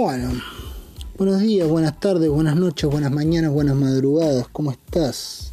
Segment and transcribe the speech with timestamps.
[0.00, 0.30] Bueno,
[1.16, 5.50] buenos días, buenas tardes, buenas noches, buenas mañanas, buenas madrugadas, ¿cómo estás?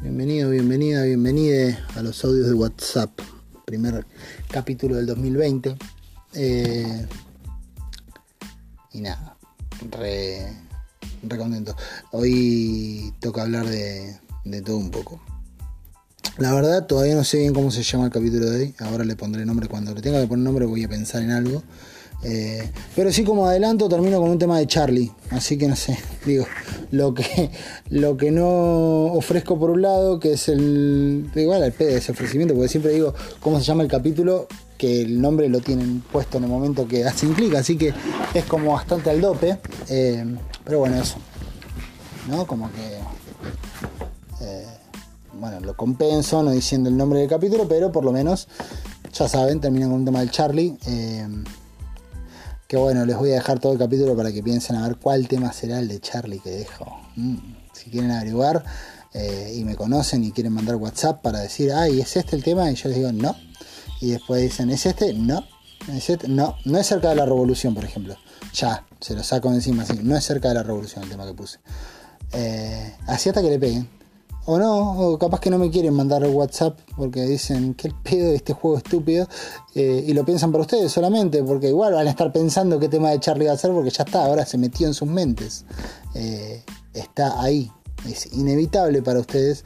[0.00, 3.10] Bienvenido, bienvenida, bienvenida a los audios de WhatsApp,
[3.64, 4.06] primer
[4.48, 5.76] capítulo del 2020.
[6.34, 7.06] Eh,
[8.92, 9.36] y nada,
[9.90, 10.46] re
[11.36, 11.74] contento.
[12.12, 15.20] Hoy toca hablar de, de todo un poco.
[16.38, 18.74] La verdad, todavía no sé bien cómo se llama el capítulo de hoy.
[18.78, 19.66] Ahora le pondré nombre.
[19.66, 21.64] Cuando le tenga que poner nombre, voy a pensar en algo.
[22.22, 25.12] Eh, pero sí, como adelanto, termino con un tema de Charlie.
[25.30, 26.46] Así que no sé, digo,
[26.90, 27.50] lo que,
[27.90, 31.30] lo que no ofrezco por un lado, que es el.
[31.34, 34.46] Igual al de ese ofrecimiento, porque siempre digo cómo se llama el capítulo,
[34.78, 37.54] que el nombre lo tienen puesto en el momento que hacen clic.
[37.54, 37.92] Así que
[38.32, 39.58] es como bastante al dope.
[39.90, 40.24] Eh,
[40.64, 41.16] pero bueno, eso.
[42.28, 42.46] ¿No?
[42.46, 44.44] Como que.
[44.44, 44.66] Eh,
[45.38, 48.48] bueno, lo compenso no diciendo el nombre del capítulo, pero por lo menos,
[49.12, 50.78] ya saben, termina con un tema del Charlie.
[52.66, 55.28] Que bueno, les voy a dejar todo el capítulo para que piensen a ver cuál
[55.28, 56.86] tema será el de Charlie que dejo.
[57.16, 57.36] Mm,
[57.72, 58.64] si quieren averiguar
[59.12, 62.70] eh, y me conocen y quieren mandar WhatsApp para decir, ay, ¿es este el tema?
[62.70, 63.36] Y yo les digo, no.
[64.00, 65.14] Y después dicen, ¿es este?
[65.14, 65.44] No.
[65.92, 66.28] ¿Es este?
[66.28, 66.56] No.
[66.64, 68.16] No es cerca de la revolución, por ejemplo.
[68.54, 69.98] Ya, se lo saco encima así.
[70.02, 71.58] No es cerca de la revolución el tema que puse.
[72.32, 73.88] Eh, así hasta que le peguen.
[74.46, 78.28] O no, o capaz que no me quieren mandar WhatsApp porque dicen que el pedo
[78.28, 79.26] de este juego estúpido
[79.74, 83.10] eh, y lo piensan para ustedes solamente, porque igual van a estar pensando qué tema
[83.10, 85.64] de Charlie va a ser porque ya está, ahora se metió en sus mentes.
[86.14, 87.70] Eh, está ahí,
[88.06, 89.64] es inevitable para ustedes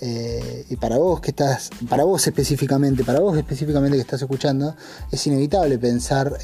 [0.00, 4.74] eh, y para vos que estás, para vos específicamente, para vos específicamente que estás escuchando,
[5.12, 6.36] es inevitable pensar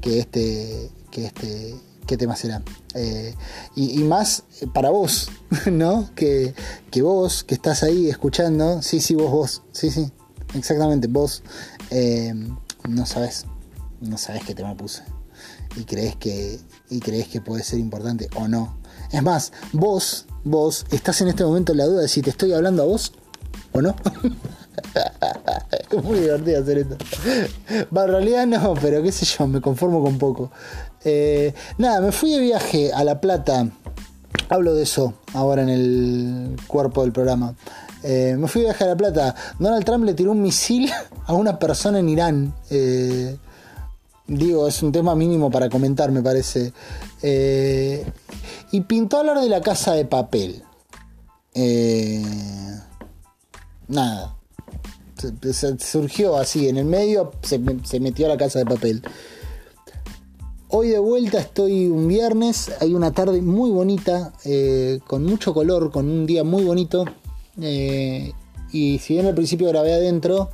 [0.00, 1.74] que este, que este
[2.08, 2.62] qué tema será.
[2.94, 3.34] Eh,
[3.76, 4.42] y, más
[4.74, 5.30] para vos,
[5.70, 6.10] ¿no?
[6.16, 6.54] Que,
[7.00, 10.10] vos, que estás ahí escuchando, sí, sí, vos, vos, sí, sí,
[10.54, 11.42] exactamente, vos
[11.90, 12.34] eh,
[12.88, 13.44] no sabes,
[14.00, 15.02] no sabes qué tema puse.
[15.76, 16.58] Y crees que,
[16.88, 18.78] y crees que puede ser importante o no.
[19.12, 22.52] Es más, vos, vos, estás en este momento en la duda de si te estoy
[22.54, 23.12] hablando a vos
[23.72, 23.94] o no.
[25.90, 26.96] es muy divertido hacer esto.
[27.68, 30.50] en realidad no, pero qué sé yo, me conformo con poco.
[31.04, 33.68] Eh, nada, me fui de viaje a La Plata.
[34.48, 37.54] Hablo de eso ahora en el cuerpo del programa.
[38.02, 39.34] Eh, me fui de viaje a La Plata.
[39.58, 40.90] Donald Trump le tiró un misil
[41.26, 42.54] a una persona en Irán.
[42.70, 43.36] Eh,
[44.26, 46.72] digo, es un tema mínimo para comentar, me parece.
[48.70, 50.62] y pintó hablar de la casa de papel.
[53.88, 54.36] nada.
[55.78, 59.02] surgió así, en el medio se, se metió a la casa de papel.
[60.70, 65.90] Hoy de vuelta estoy un viernes, hay una tarde muy bonita, eh, con mucho color,
[65.90, 67.06] con un día muy bonito.
[67.58, 68.32] Eh,
[68.70, 70.50] y si bien al principio grabé adentro,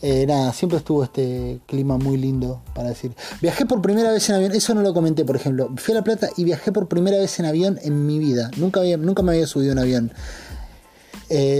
[0.00, 3.16] eh, nada, siempre estuvo este clima muy lindo para decir.
[3.42, 5.68] Viajé por primera vez en avión, eso no lo comenté, por ejemplo.
[5.76, 8.52] Fui a La Plata y viajé por primera vez en avión en mi vida.
[8.58, 10.12] Nunca, había, nunca me había subido en avión.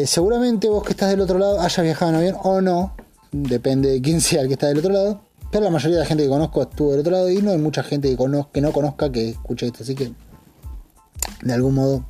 [0.06, 2.94] seguramente vos que estás del otro lado hayas viajado en avión o no,
[3.32, 5.27] depende de quién sea el que está del otro lado.
[5.50, 7.58] Pero la mayoría de la gente que conozco estuvo del otro lado y no hay
[7.58, 8.16] mucha gente que,
[8.52, 9.82] que no conozca que escuche esto.
[9.82, 10.12] Así que,
[11.42, 12.04] de algún modo,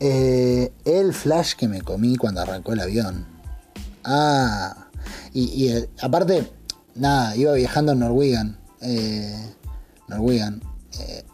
[0.00, 3.26] eh, el flash que me comí cuando arrancó el avión.
[4.04, 4.88] Ah,
[5.32, 6.50] y, eh, aparte,
[6.94, 8.58] nada, iba viajando en Norwegian.
[8.80, 9.54] Eh,
[10.08, 10.62] Norwegian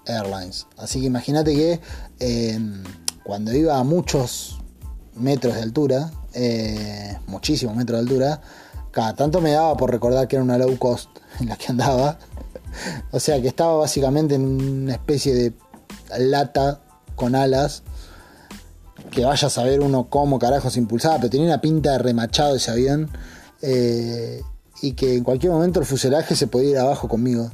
[0.07, 0.67] Airlines.
[0.77, 1.81] Así que imagínate que
[3.25, 4.59] cuando iba a muchos
[5.17, 6.13] metros de altura,
[7.27, 8.41] muchísimos metros de altura,
[8.91, 11.09] cada tanto me daba por recordar que era una low cost
[11.41, 12.19] en la que andaba.
[13.11, 15.53] O sea que estaba básicamente en una especie de
[16.19, 16.81] lata
[17.17, 17.83] con alas.
[19.11, 22.55] Que vaya a saber uno cómo carajo se impulsaba, pero tenía una pinta de remachado
[22.55, 23.11] ese avión.
[23.63, 24.41] Eh,
[24.83, 27.51] y que en cualquier momento el fuselaje se podía ir abajo conmigo.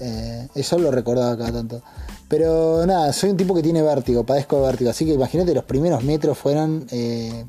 [0.00, 1.82] Eh, eso lo recordaba cada tanto.
[2.28, 4.90] Pero nada, soy un tipo que tiene vértigo, padezco de vértigo.
[4.90, 7.44] Así que imagínate, los primeros metros fueron eh,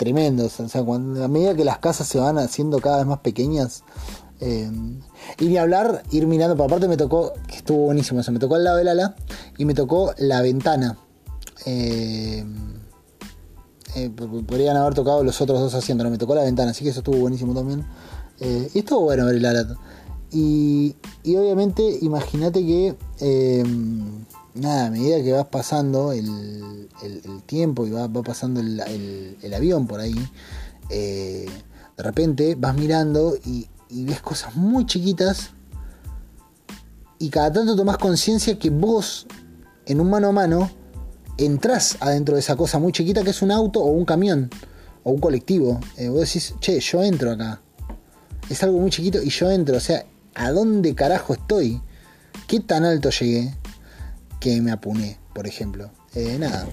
[0.00, 0.58] tremendos.
[0.60, 3.84] O sea, cuando, a medida que las casas se van haciendo cada vez más pequeñas.
[4.40, 4.70] Eh,
[5.38, 6.56] y ni hablar, ir mirando.
[6.56, 9.14] Por aparte me tocó, que estuvo buenísimo eso, me tocó al lado del ala
[9.58, 10.96] y me tocó la ventana.
[11.66, 12.46] Eh,
[13.94, 17.00] eh, podrían haber tocado los otros dos haciendo, me tocó la ventana, así que eso
[17.00, 17.84] estuvo buenísimo también.
[18.40, 19.76] y estuvo bueno ver el ala.
[20.32, 22.96] Y, y obviamente, imagínate que
[24.60, 26.88] nada, a medida que vas pasando el,
[27.46, 30.14] tiempo y va, pasando el, avión por ahí,
[30.90, 31.46] eh,
[31.96, 35.50] de repente vas mirando y, ves cosas muy chiquitas
[37.18, 39.26] y cada tanto tomas conciencia que vos,
[39.86, 40.70] en un mano a mano,
[41.36, 44.50] entras adentro de esa cosa muy chiquita que es un auto o un camión
[45.02, 45.80] o un colectivo.
[45.96, 47.60] Eh, vos decís, che, yo entro acá.
[48.48, 49.76] Es algo muy chiquito y yo entro.
[49.76, 50.04] O sea,
[50.34, 51.80] ¿a dónde carajo estoy?
[52.46, 53.54] ¿Qué tan alto llegué
[54.40, 55.90] que me apuné, por ejemplo?
[56.14, 56.66] Eh, nada,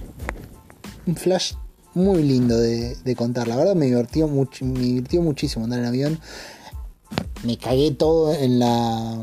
[1.06, 1.52] un flash
[1.94, 3.48] muy lindo de, contar.
[3.48, 6.20] La verdad me divirtió, mucho, me divirtió muchísimo andar en avión.
[7.44, 9.22] Me cagué todo en la...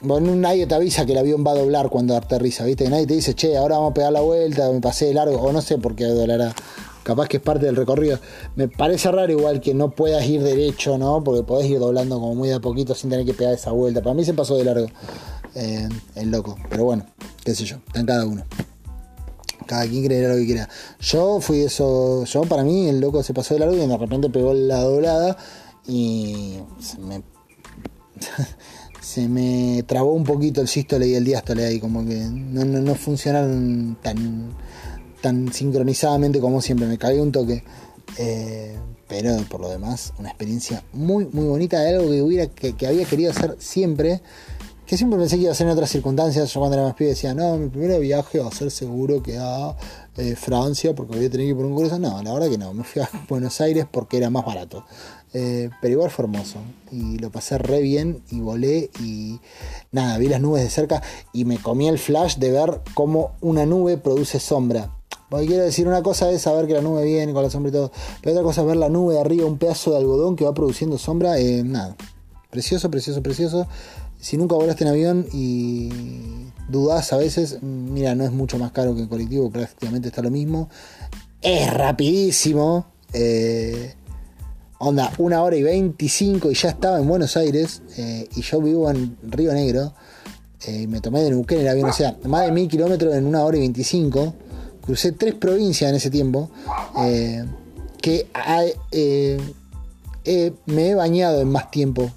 [0.00, 2.88] Bueno, nadie te avisa que el avión va a doblar cuando aterriza, ¿viste?
[2.88, 5.52] Nadie te dice, che, ahora vamos a pegar la vuelta, me pasé de largo, o
[5.52, 6.54] no sé por qué doblará.
[7.02, 8.18] Capaz que es parte del recorrido.
[8.56, 11.22] Me parece raro igual que no puedas ir derecho, ¿no?
[11.22, 14.02] Porque podés ir doblando como muy de a poquito sin tener que pegar esa vuelta.
[14.02, 14.88] Para mí se pasó de largo
[15.56, 16.56] el loco.
[16.68, 17.06] Pero bueno,
[17.44, 18.44] qué sé yo, está en cada uno.
[19.66, 20.68] Cada quien creerá lo que quiera.
[21.00, 22.24] Yo fui eso.
[22.24, 25.36] Yo, para mí, el loco se pasó de largo y de repente pegó la doblada
[25.86, 27.22] y se me.
[29.00, 32.94] se me trabó un poquito el sístole y el diástole ahí, como que no, no,
[32.94, 34.52] funcionaron tan,
[35.20, 36.86] tan sincronizadamente como siempre.
[36.86, 37.64] Me cagué un toque.
[38.18, 38.76] Eh,
[39.08, 43.04] pero por lo demás, una experiencia muy, muy bonita de algo que, hubiera, que había
[43.04, 44.20] querido hacer siempre
[44.86, 46.52] que siempre pensé que iba a ser en otras circunstancias.
[46.52, 49.36] Yo cuando era más pibe decía, no, mi primer viaje va a ser seguro que
[49.36, 49.74] a
[50.16, 51.98] eh, Francia porque voy a tener que ir por un curso.
[51.98, 54.84] No, la verdad que no, me fui a Buenos Aires porque era más barato.
[55.34, 56.60] Eh, pero igual fue hermoso
[56.92, 59.38] y lo pasé re bien y volé y
[59.92, 63.66] nada, vi las nubes de cerca y me comí el flash de ver cómo una
[63.66, 64.92] nube produce sombra.
[65.28, 67.72] Porque quiero decir, una cosa es saber que la nube viene con la sombra y
[67.72, 67.90] todo,
[68.22, 70.54] pero otra cosa es ver la nube de arriba, un pedazo de algodón que va
[70.54, 71.38] produciendo sombra.
[71.40, 71.96] Eh, nada,
[72.48, 73.66] precioso, precioso, precioso
[74.20, 75.90] si nunca volaste en avión y
[76.68, 80.30] dudás a veces, mira, no es mucho más caro que el colectivo, prácticamente está lo
[80.30, 80.68] mismo.
[81.40, 82.86] Es rapidísimo.
[83.12, 83.94] Eh,
[84.78, 87.82] onda, una hora y 25 y ya estaba en Buenos Aires.
[87.96, 89.94] Eh, y yo vivo en Río Negro.
[90.66, 93.26] Eh, y me tomé de Neuquén el avión, o sea, más de mil kilómetros en
[93.26, 94.34] una hora y 25.
[94.82, 96.50] Crucé tres provincias en ese tiempo.
[98.00, 98.26] que
[100.66, 102.10] me he bañado en más tiempo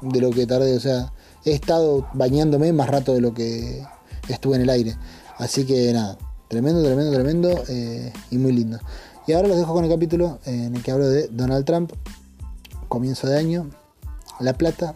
[0.00, 0.76] de lo que tardé.
[0.76, 1.12] O sea,
[1.44, 3.82] he estado bañándome más rato de lo que
[4.28, 4.96] estuve en el aire.
[5.38, 6.18] Así que nada,
[6.48, 8.78] tremendo, tremendo, tremendo eh, y muy lindo.
[9.26, 11.92] Y ahora los dejo con el capítulo en el que hablo de Donald Trump,
[12.88, 13.70] comienzo de año,
[14.40, 14.94] La Plata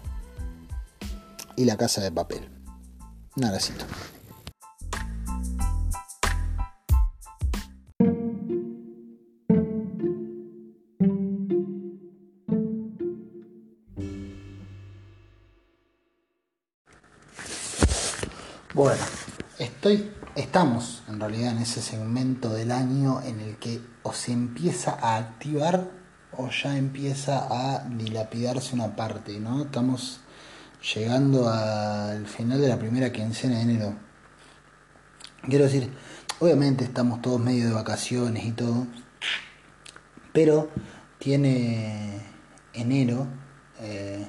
[1.57, 2.49] y la Casa de Papel.
[3.37, 3.85] Un abracito.
[18.75, 19.03] Bueno,
[19.59, 24.93] estoy, estamos en realidad en ese segmento del año en el que o se empieza
[24.99, 25.91] a activar
[26.39, 29.65] o ya empieza a dilapidarse una parte, ¿no?
[29.65, 30.21] Estamos
[30.95, 33.95] llegando al final de la primera quincena de enero.
[35.43, 35.93] Quiero decir,
[36.39, 38.87] obviamente estamos todos medio de vacaciones y todo,
[40.33, 40.71] pero
[41.19, 42.23] tiene
[42.73, 43.27] enero.
[43.81, 44.27] Eh,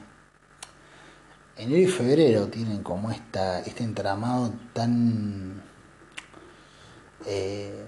[1.57, 5.61] enero y febrero tienen como esta, este entramado tan
[7.25, 7.85] eh,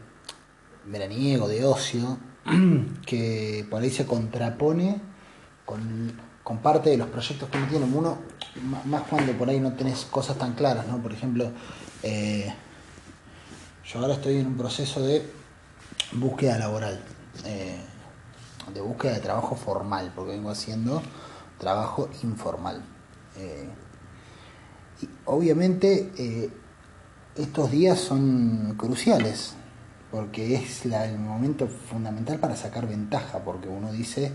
[0.85, 2.17] veraniego, de ocio,
[3.05, 5.01] que por ahí se contrapone
[5.65, 7.85] con, parte de los proyectos que uno tiene.
[7.85, 8.19] Uno,
[8.85, 11.01] más cuando por ahí no tenés cosas tan claras, ¿no?
[11.01, 11.51] Por ejemplo,
[12.03, 12.53] eh,
[13.83, 15.27] yo ahora estoy en un proceso de
[16.13, 17.03] búsqueda laboral,
[17.45, 17.79] eh,
[18.73, 21.01] de búsqueda de trabajo formal, porque vengo haciendo
[21.57, 22.94] trabajo informal.
[23.37, 23.67] Eh,
[25.01, 26.49] y obviamente eh,
[27.35, 29.53] estos días son cruciales,
[30.11, 34.31] porque es el momento fundamental para sacar ventaja, porque uno dice,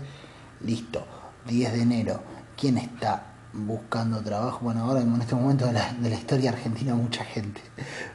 [0.63, 1.05] listo,
[1.47, 2.21] 10 de enero,
[2.55, 4.59] ¿quién está buscando trabajo?
[4.61, 7.61] Bueno, ahora en este momento de la, de la historia argentina mucha gente,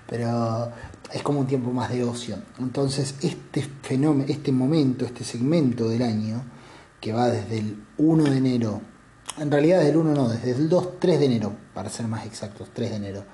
[0.07, 0.71] pero
[1.13, 2.37] es como un tiempo más de ocio.
[2.59, 6.43] Entonces, este fenómeno, este momento, este segmento del año,
[7.01, 8.81] que va desde el 1 de enero
[9.39, 12.25] en realidad desde el 1 no, desde el 2, 3 de enero, para ser más
[12.27, 13.25] exactos, 3 de enero,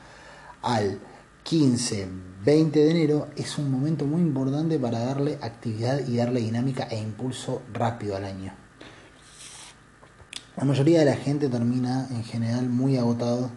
[0.62, 0.98] al
[1.44, 2.08] 15,
[2.44, 6.98] 20 de enero, es un momento muy importante para darle actividad y darle dinámica e
[6.98, 8.52] impulso rápido al año.
[10.56, 13.50] La mayoría de la gente termina en general muy agotado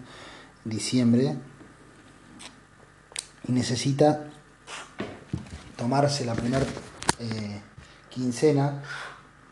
[0.63, 1.35] diciembre
[3.47, 4.27] y necesita
[5.75, 6.65] tomarse la primera
[7.19, 7.61] eh,
[8.09, 8.81] quincena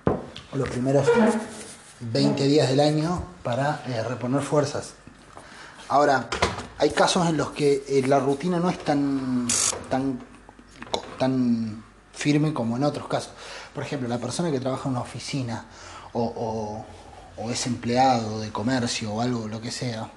[0.05, 1.05] o los primeros
[2.11, 4.93] 20 días del año para eh, reponer fuerzas.
[5.89, 6.29] Ahora,
[6.77, 9.47] hay casos en los que eh, la rutina no es tan,
[9.89, 10.19] tan,
[11.17, 13.31] tan firme como en otros casos.
[13.73, 15.65] Por ejemplo, la persona que trabaja en una oficina
[16.13, 16.85] o,
[17.49, 20.09] es empleado de comercio o algo, lo que sea,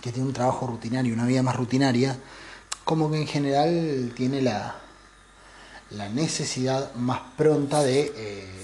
[0.00, 2.16] que tiene un trabajo rutinario, una vida más rutinaria,
[2.84, 4.76] como que en general tiene la,
[5.90, 8.57] la necesidad más pronta de eh,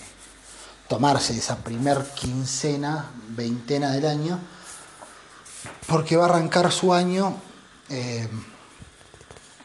[0.88, 4.40] tomarse esa primer quincena, veintena del año
[5.86, 7.36] porque va a arrancar su año
[7.88, 8.28] eh,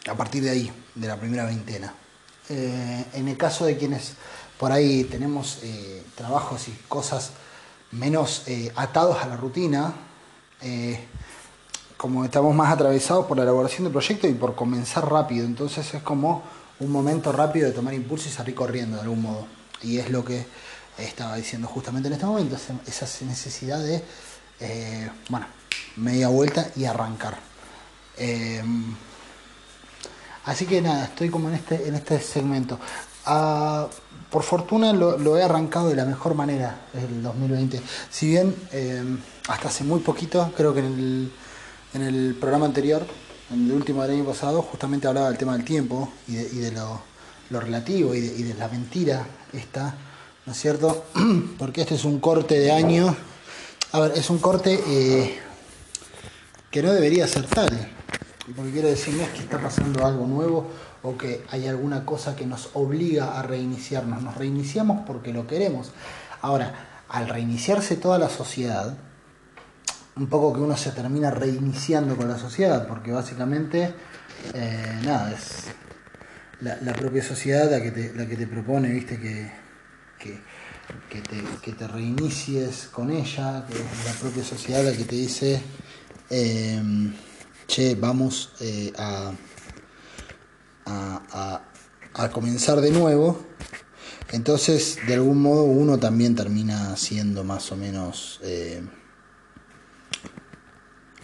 [0.09, 1.93] a partir de ahí, de la primera veintena.
[2.49, 4.13] Eh, en el caso de quienes
[4.57, 7.31] por ahí tenemos eh, trabajos y cosas
[7.91, 8.43] menos
[8.75, 9.93] atados a la rutina,
[11.97, 16.03] como estamos más atravesados por la elaboración del proyecto y por comenzar rápido, entonces es
[16.03, 16.43] como
[16.79, 19.47] un momento rápido de tomar impulso y salir corriendo de algún modo.
[19.81, 20.45] Y es lo que
[20.99, 24.03] estaba diciendo justamente en este momento, esa necesidad de,
[25.29, 25.45] bueno,
[25.95, 27.37] media vuelta y arrancar.
[28.17, 28.61] Eh,
[30.45, 32.79] así que nada, estoy como en este, en este segmento.
[33.25, 33.87] Ah,
[34.29, 37.81] por fortuna lo, he arrancado de la mejor manera el 2020.
[38.09, 39.03] Si bien eh,
[39.47, 41.31] hasta hace muy poquito, creo que en el,
[41.95, 43.05] en el programa anterior,
[43.51, 47.01] en el último del año pasado, justamente hablaba del tema del tiempo y de, lo,
[47.49, 49.95] relativo y de, la mentira esta,
[50.49, 51.05] ¿no es cierto?
[51.59, 53.15] Porque este es un corte de año.
[53.91, 55.39] A ver, es un corte eh,
[56.71, 57.69] que no debería ser tal.
[58.55, 60.71] Porque quiero decir, no es que está pasando algo nuevo
[61.03, 64.23] o que hay alguna cosa que nos obliga a reiniciarnos.
[64.23, 65.91] Nos reiniciamos porque lo queremos.
[66.41, 68.97] Ahora, al reiniciarse toda la sociedad,
[70.15, 73.93] un poco que uno se termina reiniciando con la sociedad, porque básicamente,
[74.55, 75.65] eh, nada, es
[76.61, 79.68] la, propia sociedad la que te, la que te propone, viste, que,
[80.19, 85.15] que, te, que te reinicies con ella, que es la propia sociedad la que te
[85.15, 85.63] dice
[86.29, 87.11] Em,
[87.65, 89.31] che, vamos eh, a,
[92.13, 93.47] a, comenzar de nuevo.
[94.31, 98.83] Entonces, de algún modo, uno también termina siendo más o menos eh,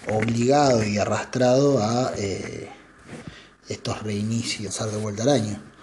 [0.09, 2.71] obligado y arrastrado a eh,
[3.67, 5.74] estos reinicios, dar de vuelta al año.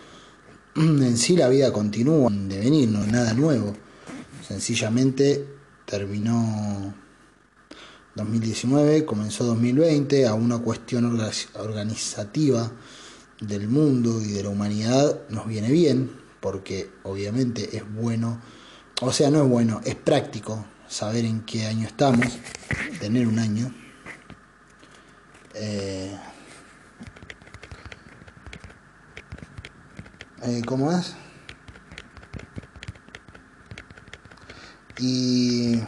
[0.77, 3.75] En sí la vida continúa de venir, no nada nuevo.
[4.47, 5.47] Sencillamente
[5.85, 6.95] terminó
[8.15, 11.21] 2019, comenzó 2020, a una cuestión
[11.59, 12.71] organizativa
[13.41, 16.11] del mundo y de la humanidad nos viene bien,
[16.41, 18.41] porque obviamente es bueno,
[19.03, 22.27] o sea, no es bueno, es práctico saber en qué año estamos,
[22.99, 23.75] tener un año.
[25.55, 26.17] Eh,
[30.43, 31.15] eh, ¿Cómo es?
[34.99, 35.81] Y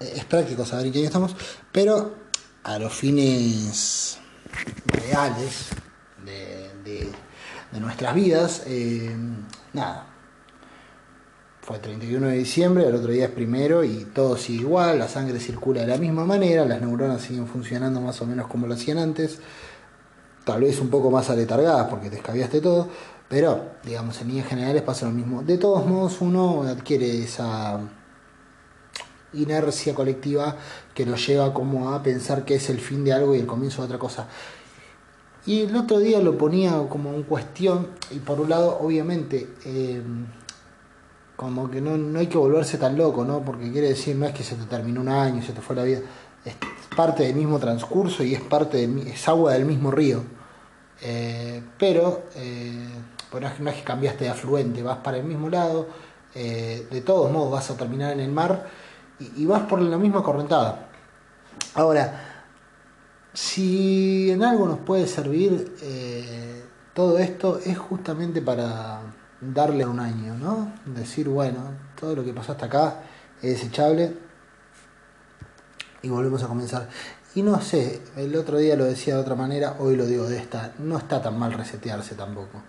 [0.00, 1.34] es práctico saber en qué estamos,
[1.72, 2.14] pero
[2.64, 4.18] a los fines
[4.86, 5.70] reales
[6.24, 7.12] de,
[7.80, 9.16] nuestras vidas, eh,
[9.72, 10.07] nada.
[11.68, 15.38] Fue 31 de diciembre, el otro día es primero y todo sigue igual, la sangre
[15.38, 18.96] circula de la misma manera, las neuronas siguen funcionando más o menos como lo hacían
[18.96, 19.38] antes,
[20.44, 22.88] tal vez un poco más aletargadas porque te escabiaste todo,
[23.28, 25.42] pero digamos en líneas generales pasa lo mismo.
[25.42, 27.80] De todos modos uno adquiere esa
[29.34, 30.56] inercia colectiva
[30.94, 33.82] que nos lleva como a pensar que es el fin de algo y el comienzo
[33.82, 34.26] de otra cosa.
[35.44, 40.02] Y el otro día lo ponía como en cuestión, y por un lado, obviamente, eh,
[41.38, 43.42] como que no, hay que volverse tan loco, ¿no?
[43.42, 45.84] Porque quiere decir, no es que se te terminó un año, se te fue la
[45.84, 46.00] vida,
[46.44, 46.56] es
[46.96, 50.24] parte del mismo transcurso y es parte de, es agua del mismo río.
[51.00, 52.88] Eh, pero, eh,
[53.60, 55.86] no es que cambiaste de afluente, vas para el mismo lado,
[56.34, 58.68] de todos modos vas a terminar en el mar
[59.20, 60.88] y, vas por la misma correntada.
[61.74, 62.44] Ahora,
[63.32, 66.64] si en algo nos puede servir eh,
[66.94, 69.00] todo esto es justamente para
[69.40, 70.72] darle un año, ¿no?
[70.86, 71.58] Decir, bueno,
[71.98, 73.00] todo lo que pasó hasta acá
[73.40, 74.14] es desechable
[76.02, 76.88] y volvemos a comenzar.
[77.34, 80.38] Y no sé, el otro día lo decía de otra manera, hoy lo digo de
[80.38, 82.62] esta, no está tan mal resetearse tampoco.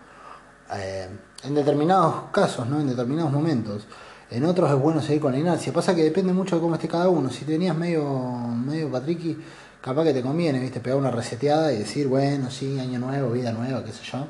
[0.76, 1.08] Eh,
[1.44, 2.80] en determinados casos, ¿no?
[2.80, 3.88] En determinados momentos.
[4.30, 5.74] En otros es bueno seguir con la inercia.
[5.74, 7.30] Pasa que depende mucho de cómo esté cada uno.
[7.32, 9.38] Si tenías medio, medio patriqui,
[9.82, 13.52] capaz que te conviene, viste, pegar una reseteada y decir, bueno, sí, año nuevo, vida
[13.52, 14.28] nueva, qué sé yo.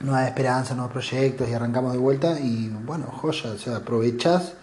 [0.00, 2.38] Nueva esperanza, nuevos proyectos y arrancamos de vuelta.
[2.38, 4.54] Y bueno, joya, o sea, aprovechás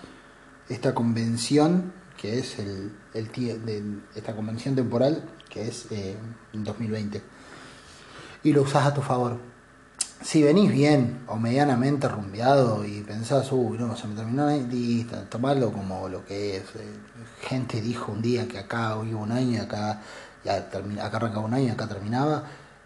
[0.70, 3.32] esta convención que es el, el
[3.66, 3.84] de
[4.16, 6.16] esta convención temporal que es eh,
[6.54, 7.22] 2020
[8.44, 9.40] y lo usás a tu favor
[10.24, 15.72] si venís bien o medianamente rumbeado y pensás, uy, no, se me terminó la tomarlo
[15.74, 16.64] como lo que es.
[16.76, 16.88] Eh,
[17.42, 20.02] gente dijo un día que acá hubo un año, acá,
[20.46, 22.44] ya termina, acá arrancaba un año, acá terminaba,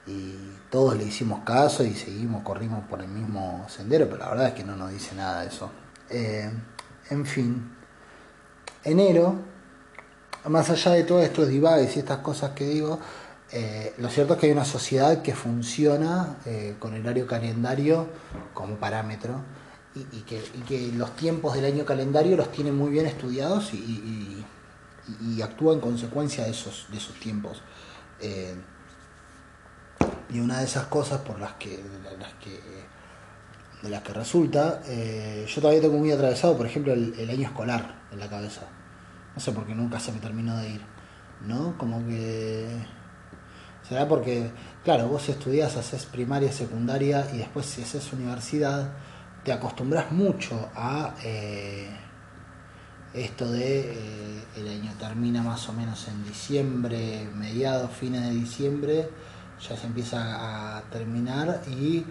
[0.08, 0.36] y
[0.70, 4.54] todos le hicimos caso y seguimos, corrimos por el mismo sendero, pero la verdad es
[4.54, 5.70] que no nos dice nada de eso.
[6.10, 6.52] Eh,
[7.10, 7.76] en fin,
[8.84, 9.36] enero,
[10.46, 13.00] más allá de todos estos divagues y estas cosas que digo,
[13.52, 18.08] Eh, lo cierto es que hay una sociedad que funciona eh, con el horario calendario
[18.54, 19.42] como parámetro
[19.96, 24.44] y, que, los tiempos del año calendario los tiene muy bien estudiados y,
[25.42, 27.62] actúa en consecuencia de esos, de esos tiempos.
[30.00, 32.60] Eh, y una de esas cosas por las que, de las que,
[33.82, 38.20] de las que resulta, yo todavía tengo muy atravesado, por ejemplo, el, año escolar en
[38.20, 38.62] la cabeza.
[39.36, 40.82] No sé por qué nunca se me terminó de ir.
[41.46, 41.78] ¿No?
[41.78, 42.68] Como que
[43.88, 44.52] Será porque,
[44.84, 48.92] claro, vos estudias, haces primaria, secundaria y después si haces universidad,
[49.46, 51.88] te acostumbras mucho a eh,
[53.14, 59.10] esto de eh, el año termina más o menos en diciembre, mediados, fines de diciembre,
[59.60, 62.06] ya se empieza a terminar y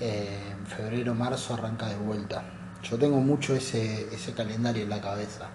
[0.00, 2.42] eh, en febrero, marzo arranca de vuelta.
[2.82, 5.48] Yo tengo mucho ese, ese calendario en la cabeza.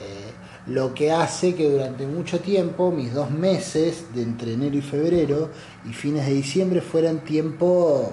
[0.00, 0.32] Eh,
[0.66, 5.50] lo que hace que durante mucho tiempo, mis dos meses de entre enero y febrero
[5.84, 8.12] y fines de diciembre fueran tiempo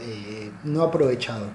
[0.00, 1.46] eh, no aprovechado.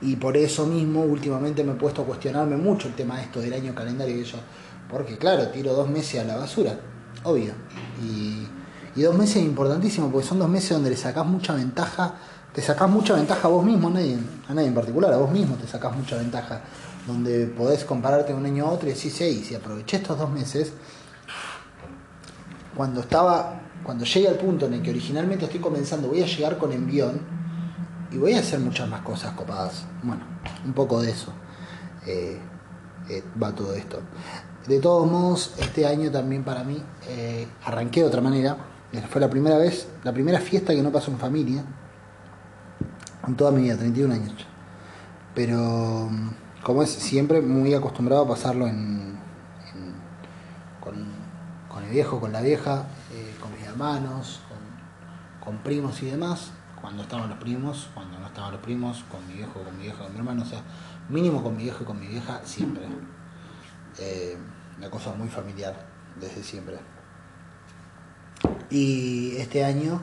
[0.00, 3.40] Y por eso mismo últimamente me he puesto a cuestionarme mucho el tema de esto
[3.40, 4.38] del año calendario y yo,
[4.90, 6.78] porque claro, tiro dos meses a la basura,
[7.24, 7.52] obvio.
[8.02, 8.46] Y,
[8.96, 12.14] y dos meses importantísimo, porque son dos meses donde le sacás mucha ventaja,
[12.52, 14.16] te sacás mucha ventaja a vos mismo, a nadie,
[14.48, 16.62] a nadie en particular, a vos mismo te sacás mucha ventaja
[17.06, 20.72] donde podés compararte un año a otro y decir, sí, si aproveché estos dos meses,
[22.74, 26.56] cuando estaba, cuando llegue al punto en el que originalmente estoy comenzando, voy a llegar
[26.58, 27.20] con envión
[28.10, 29.84] y voy a hacer muchas más cosas copadas.
[30.02, 30.22] Bueno,
[30.64, 31.32] un poco de eso
[32.06, 32.40] eh,
[33.10, 34.00] eh, va todo esto.
[34.66, 38.56] De todos modos, este año también para mí eh, arranqué de otra manera.
[39.10, 41.64] Fue la primera vez, la primera fiesta que no pasó en familia
[43.26, 44.34] en toda mi vida, 31 años.
[45.34, 46.08] Pero
[46.62, 49.18] como es siempre muy acostumbrado a pasarlo en,
[50.80, 54.40] con, el viejo, con la vieja, eh, con mis hermanos,
[55.44, 59.34] con, primos y demás, cuando estaban los primos, cuando no estaban los primos, con mi
[59.34, 60.62] viejo, con mi vieja, con mi hermano, o sea,
[61.08, 62.84] mínimo con mi viejo y con mi vieja siempre.
[63.98, 64.38] Eh,
[64.78, 65.74] una cosa muy familiar
[66.20, 66.78] desde siempre.
[68.70, 70.00] Y este año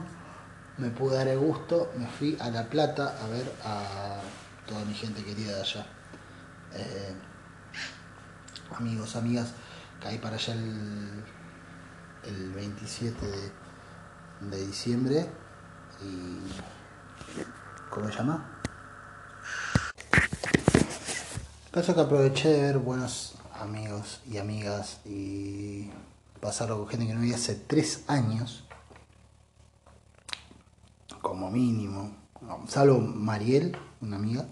[0.78, 4.20] me pude dar el gusto, me fui a La Plata a ver a
[4.68, 5.86] toda mi gente querida de allá.
[6.74, 7.14] Eh,
[8.76, 9.54] amigos, amigas,
[10.02, 11.24] caí para allá el,
[12.24, 13.26] el 27
[14.42, 15.30] de, diciembre
[16.02, 16.40] y
[17.90, 18.58] ¿cómo se llama?
[21.72, 23.31] Caso que aproveché de ver buenos
[23.62, 25.90] amigos y amigas y
[26.40, 28.66] pasarlo con gente que no veía hace tres años,
[31.22, 32.16] como mínimo,
[32.68, 34.46] salvo Mariel, una amiga,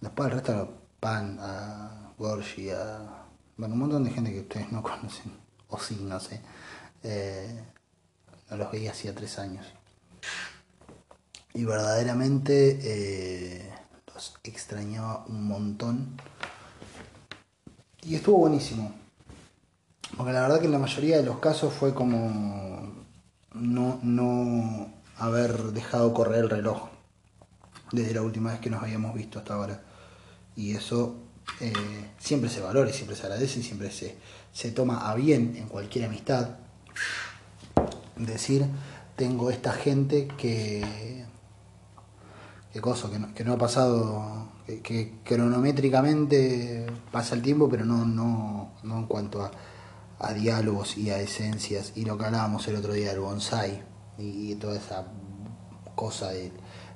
[0.00, 3.24] después el resto Pan, a Gorgi, a.
[3.56, 5.32] Bueno, un montón de gente que ustedes no conocen,
[5.68, 6.40] o sí, no sé.
[7.02, 7.64] Eh,
[8.48, 9.66] no los veía hacía tres años.
[11.54, 13.74] Y verdaderamente eh,
[14.14, 16.16] los extrañaba un montón.
[18.02, 18.92] Y estuvo buenísimo.
[20.16, 22.92] Porque la verdad que en la mayoría de los casos fue como
[23.54, 26.88] no, no haber dejado correr el reloj
[27.92, 29.82] desde la última vez que nos habíamos visto hasta ahora
[30.56, 31.16] y eso
[31.60, 31.72] eh,
[32.18, 34.16] siempre se valora y siempre se agradece y siempre se,
[34.52, 36.50] se toma a bien en cualquier amistad.
[38.16, 38.66] Decir,
[39.16, 41.24] tengo esta gente que,
[42.72, 48.04] que cosa, que no, que no ha pasado, que, cronométricamente pasa el tiempo, pero no,
[48.04, 49.50] no, no en cuanto a,
[50.18, 53.82] a diálogos y a esencias, y lo que hablábamos el otro día del bonsai
[54.18, 55.06] y, toda esa
[55.94, 56.52] cosa del,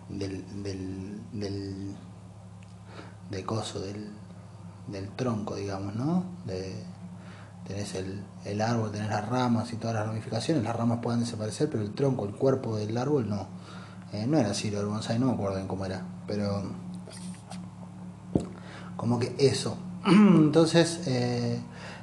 [0.08, 1.96] del
[3.30, 4.10] de coso del,
[4.86, 6.24] del tronco, digamos, ¿no?
[7.66, 11.68] Tenés el, el, árbol, tenés las ramas y todas las ramificaciones, las ramas pueden desaparecer,
[11.68, 13.48] pero el tronco, el cuerpo del árbol no.
[14.12, 16.62] Eh, no era así lo del bonsai, no me acuerdo bien cómo era, pero
[18.96, 19.76] como que eso.
[20.06, 21.58] Entonces eh,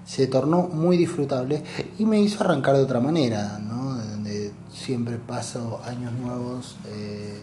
[0.06, 1.64] se tornó muy disfrutable
[1.98, 3.96] y me hizo arrancar de otra manera, ¿no?
[3.96, 6.78] Donde siempre paso años nuevos.
[6.88, 7.42] Eh,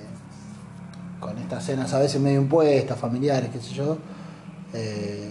[1.20, 3.98] con estas cenas a veces medio impuestas, familiares, qué sé yo,
[4.72, 5.30] eh,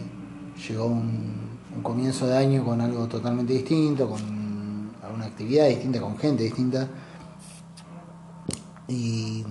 [0.67, 1.49] llegó un,
[1.82, 6.88] comienzo de año con algo totalmente distinto, con una actividad distinta, con gente distinta.
[8.88, 9.45] Y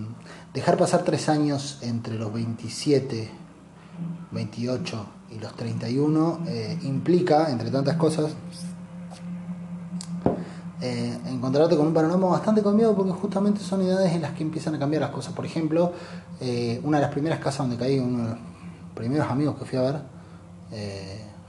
[0.52, 3.30] dejar pasar tres años entre los 27,
[4.30, 8.32] 28 y los 31 eh, implica, entre tantas cosas,
[10.80, 14.74] eh, encontrarte con un panorama bastante cambiado porque justamente son edades en las que empiezan
[14.74, 15.34] a cambiar las cosas.
[15.34, 15.92] Por ejemplo,
[16.40, 18.38] eh, una de las primeras casas donde caí, uno de los
[18.94, 20.18] primeros amigos que fui a ver,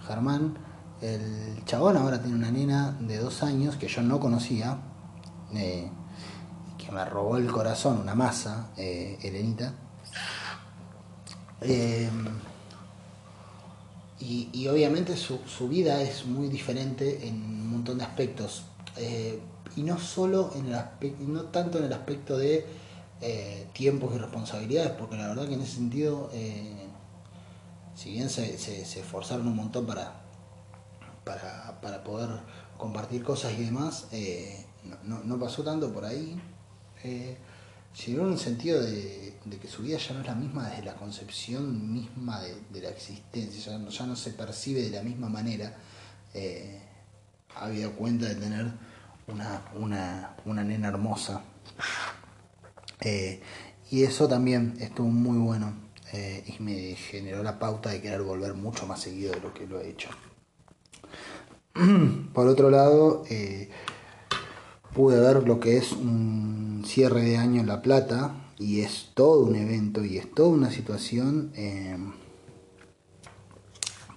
[0.08, 0.58] Germán,
[1.02, 4.78] El chabón ahora tiene una nena de dos años que yo no conocía,
[5.52, 9.74] que me robó el corazón, una masa, Elenita.
[14.20, 18.64] Eh, y, obviamente su, vida es muy diferente en un montón de aspectos.
[19.76, 22.66] y no solo en el aspecto, no tanto en el aspecto de
[23.74, 26.30] tiempos y responsabilidades, porque la verdad que en ese sentido,
[27.96, 30.30] si bien se, se esforzaron un montón para,
[31.82, 32.30] para, poder
[32.78, 34.66] compartir cosas y demás, eh,
[35.04, 36.40] no, pasó tanto por ahí.
[37.94, 40.84] Eh, sino en el sentido de, que su vida ya no es la misma desde
[40.84, 45.76] la concepción misma de, la existencia, ya no, se percibe de la misma manera.
[46.34, 46.82] Eh,
[47.56, 48.72] ha habido cuenta de tener
[49.28, 49.64] una,
[50.46, 51.44] una, nena hermosa.
[53.02, 53.42] Eh,
[53.92, 55.74] y eso también estuvo muy bueno
[56.12, 59.80] y me generó la pauta de querer volver mucho más seguido de lo que lo
[59.80, 60.10] he hecho.
[62.34, 63.70] Por otro lado, eh,
[64.94, 69.46] pude ver lo que es un cierre de año en La Plata y es todo
[69.46, 71.98] un evento y es toda una situación eh,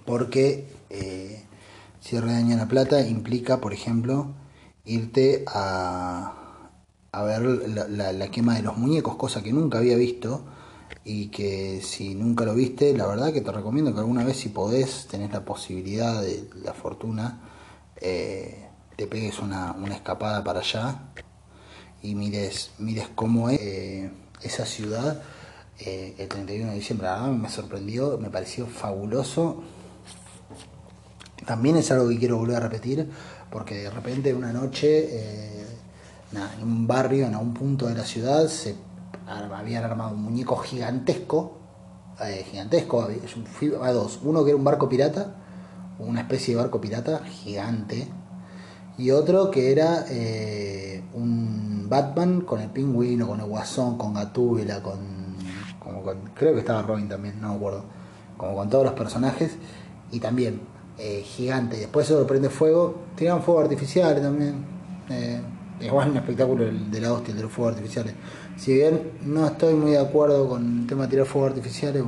[0.05, 1.43] porque eh,
[2.01, 4.33] cierre de año en La Plata implica, por ejemplo,
[4.85, 6.71] irte a,
[7.11, 10.43] a ver la, la, quema de los muñecos, cosa que nunca había visto
[11.05, 14.49] y que si nunca lo viste, la verdad que te recomiendo que alguna vez si
[14.49, 17.41] podés, tenés la posibilidad de la fortuna,
[18.01, 18.62] eh,
[18.95, 20.99] te pegues una, escapada para allá
[22.01, 25.21] y mires, mires cómo es eh, esa ciudad
[25.79, 27.07] eh, el 31 de diciembre.
[27.31, 29.63] me sorprendió, me pareció fabuloso.
[31.45, 33.09] También es algo que quiero volver a repetir
[33.51, 35.61] porque de repente una noche
[36.31, 38.75] en un barrio, en algún punto de la ciudad, se
[39.27, 41.59] habían armado un muñeco gigantesco,
[42.49, 43.07] gigantesco,
[43.81, 45.35] a dos, uno que era un barco pirata
[45.99, 48.07] una especie de barco pirata gigante,
[48.97, 54.81] y otro que era eh, un Batman con el pingüino, con el guasón, con Gatúbela,
[54.81, 55.35] con,
[55.79, 56.03] como
[56.35, 57.83] creo que estaba Robin también, no me acuerdo,
[58.37, 59.57] como con todos los personajes,
[60.11, 60.61] y también
[60.97, 61.77] eh, gigante.
[61.77, 64.65] Después se prende fuego, tiran fuego artificial también.
[65.09, 65.41] Eh,
[65.81, 68.13] igual un espectáculo de la hostia de los fuegos artificiales.
[68.57, 72.03] Si bien no estoy muy de acuerdo con el tema de tirar fuegos artificiales,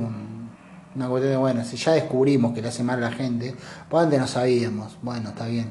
[0.94, 3.54] una cuestión de, bueno, si ya descubrimos que le hace mal a la gente,
[3.90, 5.70] pues antes no sabíamos, bueno, está bien,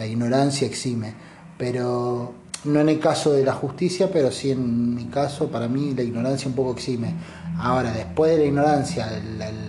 [0.00, 1.12] la ignorancia exime,
[1.58, 2.32] pero
[2.64, 6.02] no en el caso de la justicia, pero sí en mi caso, para mí la
[6.02, 7.12] ignorancia un poco exime.
[7.58, 9.68] Ahora, después de la ignorancia, el,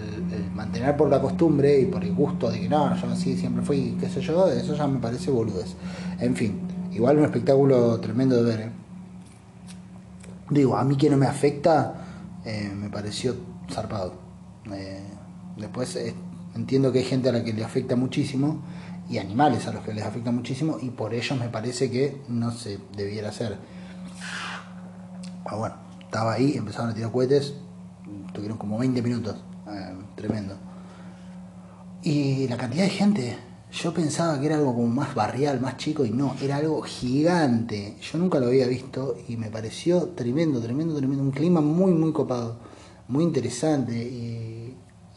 [0.56, 3.98] mantener por la costumbre y por el gusto de que no, yo así siempre fui,
[4.00, 5.76] qué sé yo, eso ya me parece boludez.
[6.20, 6.62] En fin,
[6.94, 8.60] igual un espectáculo tremendo de ver.
[8.62, 8.72] ¿eh?
[10.50, 11.94] Digo, a mí que no me afecta,
[12.46, 13.36] eh, me pareció
[13.70, 14.14] zarpado.
[14.74, 15.04] Eh,
[15.58, 16.14] después eh,
[16.56, 18.62] entiendo que hay gente a la que le afecta muchísimo
[19.12, 22.52] y animales a los que les afecta muchísimo y por ellos me parece que no
[22.52, 23.58] se debiera hacer.
[25.46, 27.56] Ah, bueno, estaba ahí, empezaron a tirar cohetes,
[28.34, 29.36] tuvieron como 20 minutos,
[29.68, 30.56] eh, tremendo.
[32.04, 33.38] Y la cantidad de gente,
[33.72, 37.98] yo pensaba que era algo como más barrial, más chico, y no, era algo gigante.
[38.02, 41.22] Yo nunca lo había visto y me pareció tremendo, tremendo, tremendo.
[41.22, 42.58] Un clima muy, muy copado,
[43.08, 43.94] muy interesante.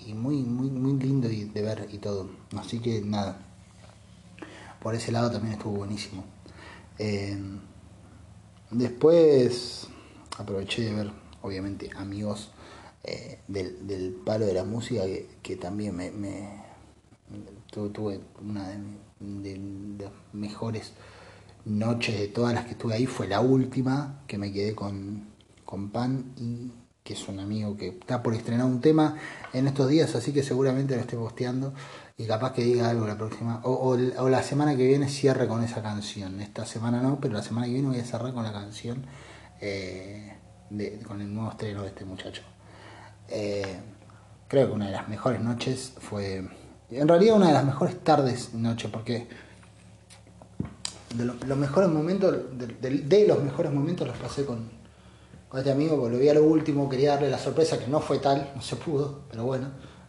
[0.06, 2.28] Y muy, muy, muy lindo de ver y todo.
[2.56, 3.43] Así que nada,
[4.84, 6.24] por ese lado también estuvo buenísimo.
[6.98, 7.38] Eh,
[8.70, 9.88] después
[10.36, 12.50] aproveché de ver, obviamente, amigos
[13.02, 15.04] eh, del, palo de la música
[15.42, 16.12] que, también me,
[17.70, 18.68] tuve una
[19.20, 19.56] de,
[19.98, 20.92] las mejores
[21.64, 23.06] noches de todas las que estuve ahí.
[23.06, 25.28] Fue la última que me quedé con,
[25.64, 26.70] con pan y
[27.02, 29.16] que es un amigo que está por estrenar un tema
[29.54, 31.72] en estos días, así que seguramente lo esté posteando
[32.16, 35.82] y capaz que diga algo la próxima, o, la semana que viene cierre con esa
[35.82, 36.40] canción.
[36.40, 39.04] Esta semana no, pero la semana que viene voy a cerrar con la canción,
[39.60, 40.36] eh,
[41.06, 42.42] con el nuevo estreno de este muchacho.
[43.28, 43.80] Eh,
[44.46, 46.48] creo que una de las mejores noches fue,
[46.90, 49.26] en realidad una de las mejores tardes noche, porque
[51.16, 54.70] de los mejores momentos, de los mejores momentos los pasé con
[55.52, 58.62] este amigo, vi a lo último, quería darle la sorpresa que no fue tal, no
[58.62, 59.68] se pudo, pero bueno,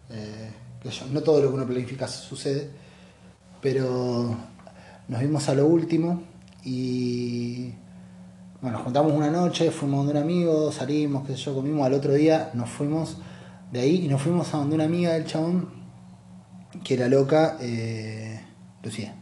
[0.10, 0.52] eh,
[1.12, 2.70] no todo lo que uno planifica sucede,
[3.62, 4.36] pero
[5.08, 6.24] nos vimos a lo último
[6.64, 7.72] y
[8.62, 11.94] bueno, nos juntamos una noche, fuimos donde un amigo, salimos, qué sé yo, comimos, al
[11.94, 13.18] otro día nos fuimos
[13.72, 15.70] de ahí y nos fuimos a donde una amiga del chabón,
[16.84, 18.42] que era loca, eh,
[18.84, 19.16] Lucía,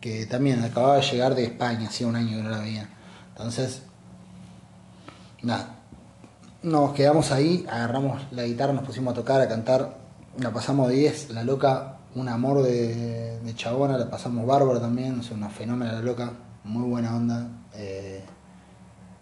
[0.00, 2.88] que también acababa de llegar de España, hacía un año que no la veía.
[3.30, 3.82] Entonces
[5.42, 5.76] nada,
[6.62, 10.05] nos quedamos ahí, agarramos la guitarra, nos pusimos a tocar, a cantar,
[10.38, 15.20] la pasamos de 10, la loca un amor de, de chabona, la pasamos bárbaro también,
[15.20, 16.32] es una fenómena la loca,
[16.64, 18.22] muy buena onda eh,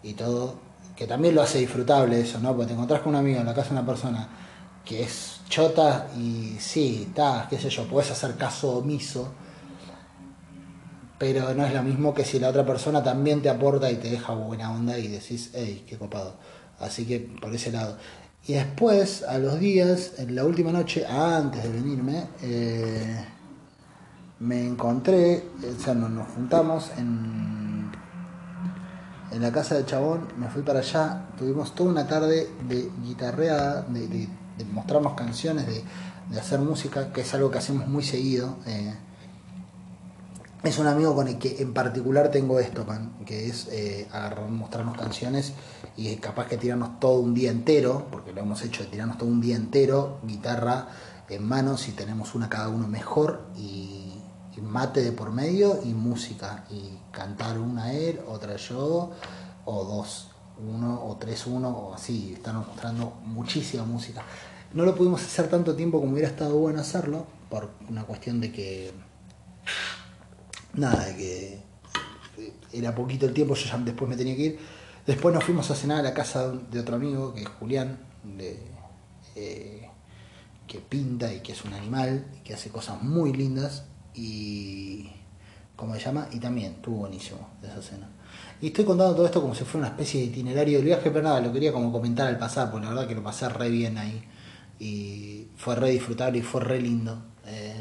[0.01, 0.55] y todo,
[0.95, 2.49] que también lo hace disfrutable eso, ¿no?
[2.53, 4.27] Porque te encontrás con un amigo en la casa de una persona
[4.85, 9.29] que es chota y sí, está, qué sé yo, puedes hacer caso omiso,
[11.17, 14.09] pero no es lo mismo que si la otra persona también te aporta y te
[14.09, 16.35] deja buena onda y decís, hey, qué copado.
[16.79, 17.97] Así que por ese lado.
[18.47, 23.25] Y después, a los días, en la última noche, antes de venirme, eh,
[24.39, 25.43] me encontré,
[25.75, 27.91] o sea, nos, juntamos en,
[29.31, 33.81] en la casa del chabón, me fui para allá, tuvimos toda una tarde de guitarreada,
[33.81, 35.83] de, de, de mostrarnos canciones, de,
[36.29, 38.57] de, hacer música, que es algo que hacemos muy seguido.
[38.67, 38.93] Eh,
[40.61, 44.49] es un amigo con el que en particular tengo esto, man, que es eh, agarrar,
[44.49, 45.53] mostrarnos canciones
[45.97, 49.29] y capaz que tirarnos todo un día entero, porque lo hemos hecho de tirarnos todo
[49.29, 50.87] un día entero, guitarra
[51.29, 54.13] en manos y tenemos una cada uno mejor y,
[54.55, 59.11] y mate de por medio y música y cantar una él, otra yo
[59.65, 64.23] o dos, uno o tres uno o así, están mostrando muchísima música.
[64.73, 68.51] No lo pudimos hacer tanto tiempo como hubiera estado bueno hacerlo por una cuestión de
[68.51, 68.91] que
[70.73, 71.65] nada, de que
[72.73, 74.59] era poquito el tiempo, yo ya después me tenía que ir.
[75.07, 78.59] Después nos fuimos a cenar a la casa de otro amigo, que es Julián, de,
[79.35, 79.87] eh,
[80.67, 83.83] que pinta y que es un animal, que hace cosas muy lindas,
[84.15, 85.11] y
[85.75, 86.27] ¿cómo se llama?
[86.31, 88.09] Y también estuvo buenísimo esa cena.
[88.61, 91.23] Y estoy contando todo esto como si fuera una especie de itinerario del viaje, pero
[91.23, 93.99] nada, lo quería como comentar al pasar, porque la verdad que lo pasé re bien
[93.99, 94.23] ahí.
[94.79, 97.21] Y fue re disfrutable y fue re lindo.
[97.45, 97.75] Eh,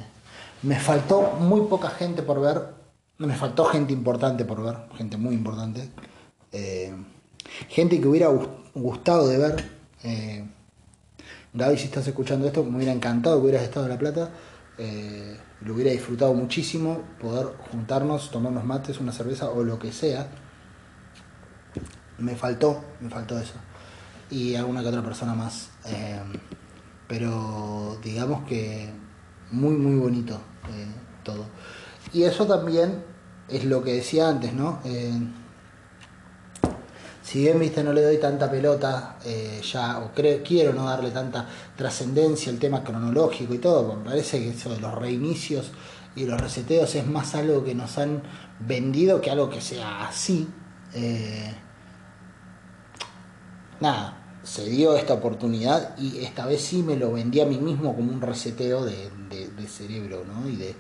[0.63, 2.75] me faltó muy poca gente por ver,
[3.19, 5.89] me faltó gente importante por ver, gente muy importante.
[6.53, 6.95] Eh,
[7.69, 8.29] gente que hubiera
[8.75, 9.65] gustado de ver.
[10.03, 10.45] Eh,
[11.77, 14.31] si estás escuchando esto, me hubiera encantado que hubieras estado en La Plata.
[14.77, 20.29] Eh, lo hubiera disfrutado muchísimo poder juntarnos, tomarnos mates, una cerveza o lo que sea.
[22.19, 23.55] Me faltó, me faltó eso.
[24.31, 25.71] Y alguna que otra persona más.
[25.87, 26.21] Eh,
[27.07, 28.91] pero digamos que
[29.53, 30.35] muy, muy bonito
[30.71, 30.87] eh,
[31.23, 31.47] todo.
[32.13, 33.05] Y eso también
[33.49, 34.81] es lo que decía antes, ¿no?
[37.25, 41.11] Si bien, viste, no le doy tanta pelota eh, ya, o creo, quiero no darle
[41.11, 45.73] tanta trascendencia al tema cronológico y todo, me parece que eso de los reinicios
[46.17, 48.23] y los reseteos es más algo que nos han
[48.61, 50.47] vendido que algo que sea así.
[50.93, 51.51] Eh,
[53.81, 57.97] nada, se dio esta oportunidad y esta vez sí me lo vendí a mí mismo
[57.97, 60.47] como un reseteo de, de, de cerebro ¿no?
[60.47, 60.77] y, de,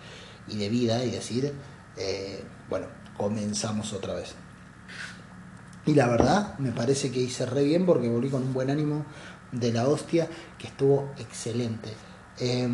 [0.49, 1.55] y de vida y decir,
[1.97, 4.35] eh, bueno, comenzamos otra vez.
[5.87, 9.05] Y la verdad, me parece que hice re bien porque volví con un buen ánimo
[9.53, 11.93] de la hostia, que estuvo excelente.
[12.39, 12.69] Eh,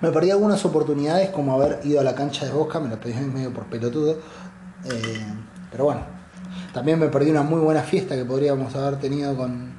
[0.00, 3.14] me perdí algunas oportunidades, como haber ido a la cancha de Boca, me lo pedí
[3.14, 4.18] medio por pelotudo.
[4.84, 5.24] Eh,
[5.70, 6.02] pero bueno,
[6.72, 9.72] también me perdí una muy buena fiesta que podríamos haber tenido con,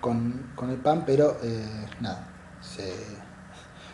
[0.00, 2.28] con, con el PAN, pero eh, nada,
[2.60, 2.92] se,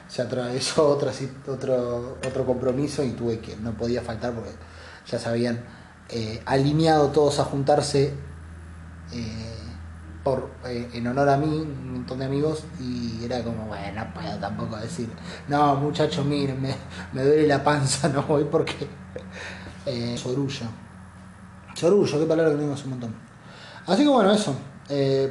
[0.09, 1.12] se atravesó otra,
[1.47, 4.51] otro, otro compromiso y tuve que, no podía faltar porque
[5.07, 5.64] ya sabían
[6.12, 8.14] eh, alineado todos a juntarse
[9.12, 9.48] eh,
[10.25, 14.14] por, eh, en honor a mí, un montón de amigos, y era como, bueno, no
[14.14, 15.09] puedo tampoco decir,
[15.48, 16.72] no, muchachos, miren, me,
[17.12, 18.87] me, duele la panza, no voy porque.
[19.85, 20.66] Eh, sorullo.
[21.75, 23.14] Sorullo, qué palabra que tenemos un montón.
[23.87, 24.55] Así que bueno, eso.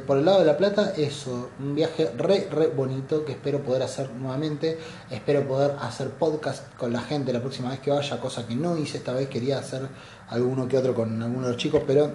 [0.06, 3.82] Por el lado de La Plata, eso, un viaje re, re bonito que espero poder
[3.82, 4.76] hacer nuevamente.
[5.08, 8.76] Espero poder hacer podcast con la gente la próxima vez que vaya, cosa que no
[8.76, 9.28] hice esta vez.
[9.28, 9.88] Quería hacer
[10.32, 12.12] alguno que otro con algunos de los chicos, pero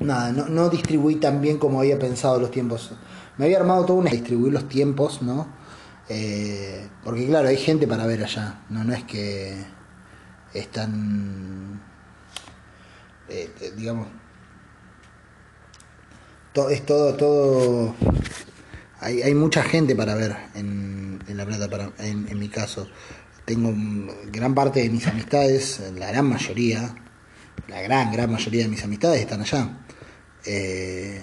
[0.00, 2.92] nada, no, no distribuí tan bien como había pensado los tiempos.
[3.36, 5.46] Me había armado todo una distribuir los tiempos, ¿no?
[6.08, 9.62] Eh, porque claro, hay gente para ver allá, no, no es que
[10.54, 11.80] están,
[13.28, 14.08] eh, digamos,
[16.52, 17.94] todo, es todo, todo,
[19.00, 22.88] hay, hay mucha gente para ver en, La Plata, para, en mi caso.
[23.48, 23.74] Tengo
[24.30, 26.94] gran parte de mis amistades, la gran mayoría,
[27.66, 29.86] la gran, gran mayoría de mis amistades están allá.
[30.44, 31.18] Eh,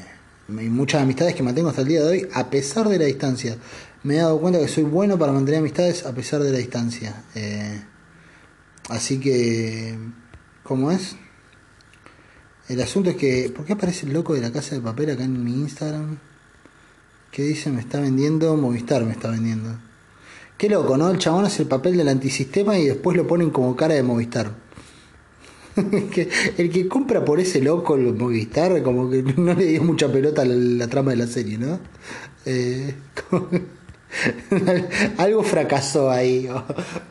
[0.57, 3.57] hay muchas amistades que mantengo hasta el día de hoy, a pesar de la distancia.
[4.01, 7.25] Me he dado cuenta que soy bueno para mantener amistades a pesar de la distancia.
[7.35, 7.83] Eh,
[8.89, 9.95] así que,
[10.63, 11.17] ¿cómo es?
[12.69, 15.25] El asunto es que, ¿por qué aparece el loco de la casa de papel acá
[15.25, 16.17] en mi Instagram?
[17.29, 17.69] ¿Qué dice?
[17.69, 19.77] Me está vendiendo, Movistar me está vendiendo.
[20.57, 21.09] Qué loco, ¿no?
[21.09, 24.51] El chabón hace el papel del antisistema y después lo ponen como cara de Movistar.
[26.57, 30.43] el que compra por ese loco el Movistar, como que no le dio mucha pelota
[30.43, 31.79] a la, trama de la serie, ¿no?
[32.45, 32.95] Eh,
[35.17, 36.47] Algo fracasó ahí.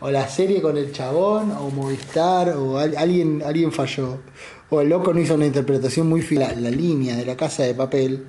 [0.01, 4.21] O, la serie con el chabón, o Movistar, o alguien, alguien falló.
[4.71, 6.53] O el loco no hizo una interpretación muy fila.
[6.59, 8.25] La, línea de la casa de papel,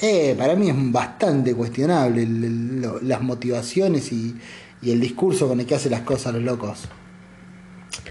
[0.00, 2.26] eh, para mí es bastante cuestionable
[3.02, 4.38] las motivaciones y,
[4.82, 6.88] el discurso con el que hace las cosas los locos.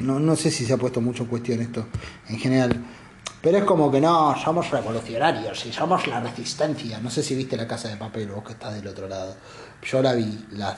[0.02, 1.88] No, no sé si se ha puesto mucho en cuestión esto
[2.28, 2.86] en general.
[3.41, 6.99] Pero es como que no, somos revolucionarios y somos la resistencia.
[6.99, 9.36] No sé si viste la casa de papel vos que estás del otro lado.
[9.82, 10.78] Yo la vi, las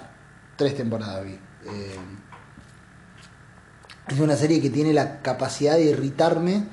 [0.55, 1.33] tres temporadas vi.
[1.33, 1.99] Eh,
[4.07, 6.65] es una serie que tiene la capacidad de irritarme,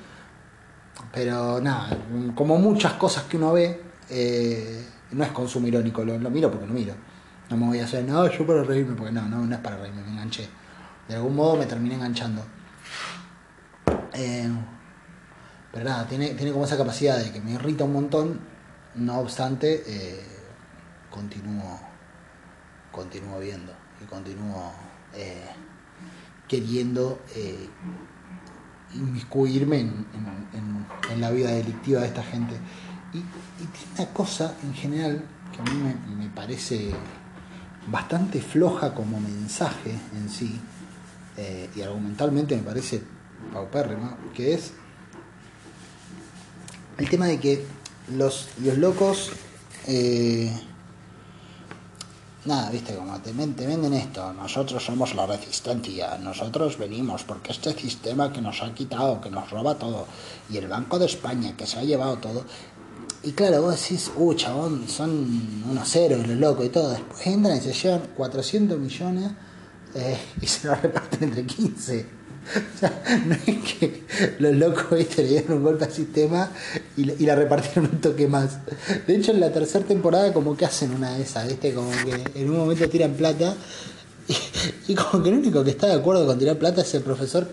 [1.12, 1.96] pero nada,
[2.35, 6.73] como muchas cosas que uno ve, eh, no es consumo irónico, lo, miro porque lo
[6.73, 6.94] miro.
[7.51, 9.77] No me voy a hacer, no, yo para reírme, porque no, no, no es para
[9.79, 10.49] reírme, me enganché.
[11.09, 12.44] De algún modo me terminé enganchando.
[14.12, 14.51] Eh,
[15.73, 18.40] pero nada, tiene, tiene como esa capacidad de que me irrita un montón,
[18.94, 20.21] no obstante, eh,
[21.11, 21.81] continúo,
[23.40, 24.73] viendo y continúo
[25.14, 25.47] eh,
[26.49, 27.21] queriendo
[28.94, 32.55] inmiscuirme en, la vida delictiva de esta gente.
[33.12, 36.90] Y, tiene una cosa en general que a mí me, parece
[37.87, 40.61] bastante floja como mensaje en sí,
[41.37, 43.03] eh, y argumentalmente me parece
[43.53, 44.73] paupérrima, que es
[46.99, 47.64] el tema de que
[48.16, 49.31] los, los locos,
[49.87, 50.51] eh,
[52.44, 58.33] nada, viste, como te, venden esto, nosotros somos la resistencia, nosotros venimos porque este sistema
[58.33, 60.07] que nos ha quitado, que nos roba todo,
[60.51, 62.44] y el Banco de España que se ha llevado todo,
[63.23, 67.59] y claro, vos decís, uh, chabón, son unos ceros los locos y todo, después entran
[67.59, 69.33] y se llevan 400 millones
[69.95, 72.19] eh, y se los reparten entre 15
[73.27, 74.05] no es que
[74.39, 76.51] los locos le dieron un golpe al sistema
[76.97, 78.59] y, la repartieron un toque más.
[79.07, 81.75] De hecho, en la tercera temporada, como que hacen una de esas, ¿viste?
[81.75, 83.55] Como que en un momento tiran plata
[84.89, 87.49] y, como que el único que está de acuerdo con tirar plata es el profesor,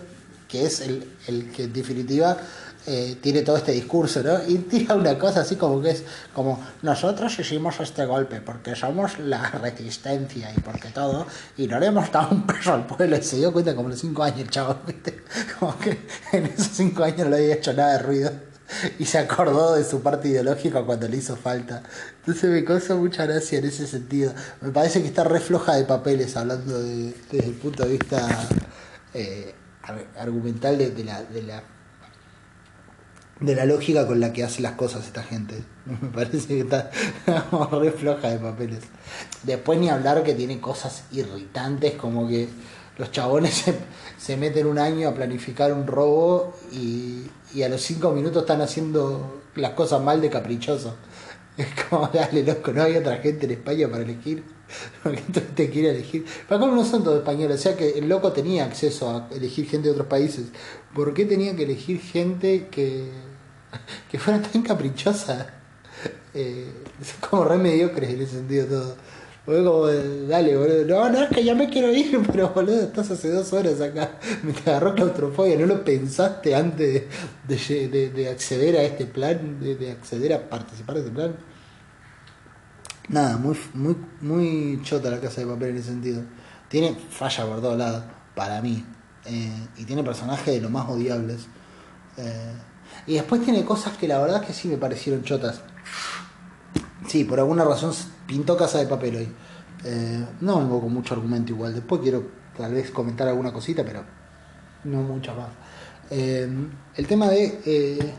[0.48, 2.38] que es el, el que en definitiva
[2.88, 4.38] eh, tiene todo este discurso, ¿no?
[4.46, 9.18] Y tira una cosa así como que es como nosotros hicimos este golpe porque somos
[9.18, 13.22] la resistencia y porque todo, y no le hemos dado un peso al pueblo y
[13.22, 15.24] se dio cuenta como los cinco años el chavo, ¿viste?
[15.58, 15.98] Como que
[16.32, 18.30] en esos cinco años no había hecho nada de ruido
[19.00, 21.82] y se acordó de su parte ideológica cuando le hizo falta.
[22.20, 24.32] Entonces me causa mucha gracia en ese sentido.
[24.60, 28.28] Me parece que está re floja de papeles hablando desde el punto de vista
[29.12, 29.54] eh,
[30.16, 31.62] argumental de, de la
[33.40, 35.62] de la lógica con la que hace las cosas esta gente.
[35.84, 36.90] Me parece que está
[37.72, 38.80] re floja de papeles.
[39.42, 42.48] Después ni hablar que tiene cosas irritantes como que
[42.98, 43.74] los chabones se,
[44.16, 48.62] se meten un año a planificar un robo y, y, a los cinco minutos están
[48.62, 50.96] haciendo las cosas mal de caprichoso.
[51.56, 54.44] Es como, dale loco, no hay otra gente en España para elegir.
[55.02, 55.22] Porque
[55.54, 56.24] te quiere elegir.
[56.48, 59.68] Para cómo no son todos españoles, o sea que el loco tenía acceso a elegir
[59.68, 60.46] gente de otros países.
[60.94, 63.10] ¿Por qué tenía que elegir gente que
[64.10, 65.46] que fuera tan caprichosa.
[66.34, 66.70] Eh,
[67.02, 68.96] son como re mediocres en ese sentido todo.
[69.44, 70.84] Fue como, dale, boludo.
[70.84, 74.18] No, no, es que ya me quiero ir, pero boludo, estás hace dos horas acá.
[74.42, 77.04] Me te agarró claustrofobia, no lo pensaste antes
[77.46, 81.36] de, de, acceder a este plan, de, acceder a participar de este plan.
[83.08, 86.22] Nada, muy, muy, muy chota la casa de papel en ese sentido.
[86.68, 88.02] Tiene falla por todos lados,
[88.34, 88.84] para mí.
[89.24, 91.46] Eh, y tiene personajes de lo más odiables.
[92.16, 92.52] Eh,
[93.06, 95.60] y después tiene cosas que la verdad que sí me parecieron chotas.
[97.06, 97.92] Sí, por alguna razón
[98.26, 99.28] pintó Casa de Papel hoy.
[99.84, 101.74] Eh, no vengo con mucho argumento igual.
[101.74, 102.24] Después quiero
[102.56, 104.02] tal vez comentar alguna cosita, pero
[104.82, 105.48] no mucha más.
[106.10, 108.14] El tema de...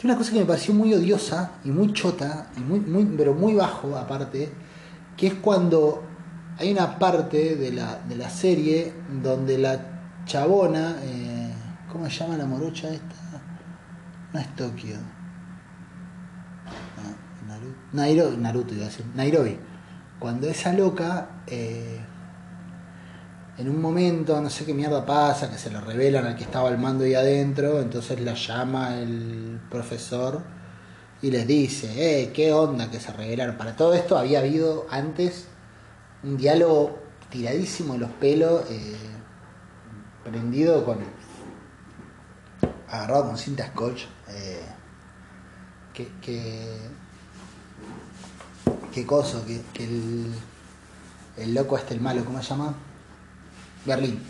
[0.00, 3.34] Eh, tiene una cosa que me pareció muy odiosa y muy chota, y muy, pero
[3.34, 4.50] muy bajo aparte,
[5.16, 6.02] que es cuando
[6.58, 10.96] hay una parte de la, de la serie donde la chabona,
[11.92, 13.14] ¿cómo se llama la morocha esta?
[14.32, 14.96] No es Tokio.
[17.92, 19.04] Naruto, Naruto iba a decir.
[19.14, 19.58] Nairobi.
[20.18, 21.98] Cuando esa loca, eh,
[23.58, 26.68] en un momento, no sé qué mierda pasa, que se le revelan al que estaba
[26.68, 30.42] al mando ahí adentro, entonces la llama el profesor
[31.22, 33.56] y les dice, eh, ¿qué onda que se revelaron?
[33.56, 35.46] Para todo esto había habido antes
[36.22, 36.98] un diálogo
[37.28, 38.96] tiradísimo de los pelos, eh,
[40.24, 40.98] prendido con
[42.88, 44.62] agarrado con cinta scotch eh,
[45.94, 46.76] que, que,
[48.92, 50.32] qué cosa, que, el,
[51.36, 52.74] el, loco este, el malo, ¿cómo se llama?
[53.84, 54.20] Berlín.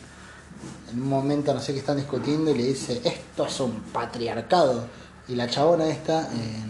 [0.92, 4.86] En un momento no sé qué están discutiendo y le dice, esto es un patriarcado.
[5.28, 6.64] Y la chabona esta, eh,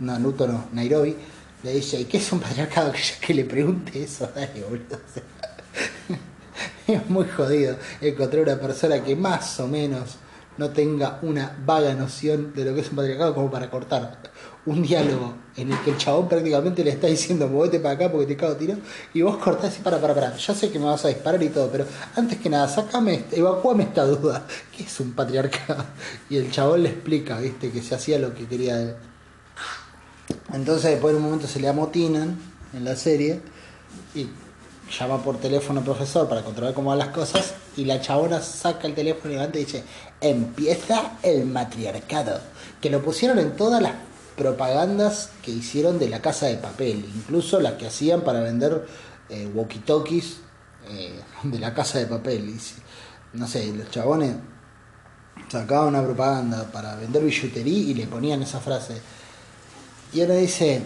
[0.00, 1.16] Naruto no, Nairobi,
[1.62, 2.92] le dice, ¿y qué es un patriarcado?
[2.92, 4.98] Que, yo- que le pregunte eso, dale, boludo.
[6.86, 10.16] Es muy jodido encontrar una persona que más o menos
[10.58, 14.20] no tenga una vaga noción de lo que es un patriarcado como para cortar
[14.66, 18.26] un diálogo en el que el chabón prácticamente le está diciendo movete para acá porque
[18.26, 18.76] te cago tiro
[19.12, 21.48] y vos cortás y para, para, para, ya sé que me vas a disparar y
[21.48, 21.86] todo, pero
[22.16, 24.46] antes que nada, sacame, evacúame esta duda,
[24.76, 25.84] ¿qué es un patriarcado?
[26.30, 28.94] Y el chabón le explica, viste, que se hacía lo que quería él.
[30.52, 32.38] Entonces después en un momento se le amotinan
[32.72, 33.40] en la serie
[34.14, 34.26] y
[34.98, 38.86] llama por teléfono al profesor para controlar cómo van las cosas y la chabona saca
[38.86, 39.84] el teléfono y levanta y dice,
[40.20, 42.40] empieza el matriarcado,
[42.80, 43.92] que lo pusieron en todas las
[44.36, 48.86] propagandas que hicieron de la casa de papel, incluso las que hacían para vender
[49.28, 50.36] eh, walkie-talkies
[50.88, 52.48] eh, de la casa de papel.
[52.48, 54.36] Y no sé, los chabones
[55.48, 59.00] sacaban una propaganda para vender billutería y le ponían esa frase.
[60.12, 60.82] Y ahora dice,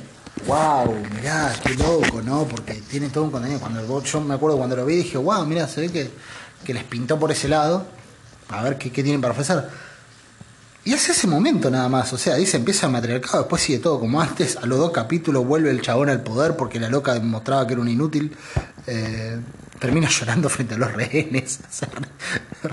[0.47, 2.45] wow, mirá, qué loco, ¿no?
[2.45, 3.61] Porque tiene todo un contenido.
[3.61, 6.11] Cuando yo me acuerdo cuando lo vi dije, wow, mirá, se ve que,
[6.65, 7.87] que les pintó por ese lado.
[8.49, 9.69] A ver qué, qué tienen para ofrecer.
[10.89, 14.01] Y es ese momento nada más, o sea, dice empieza el matriarcado, después sigue todo
[14.01, 17.67] como antes, a los dos capítulos vuelve el chabón al poder porque la loca demostraba
[17.67, 18.35] que era un inútil,
[18.87, 19.39] eh,
[19.79, 21.89] termina llorando frente a los rehenes, o sea,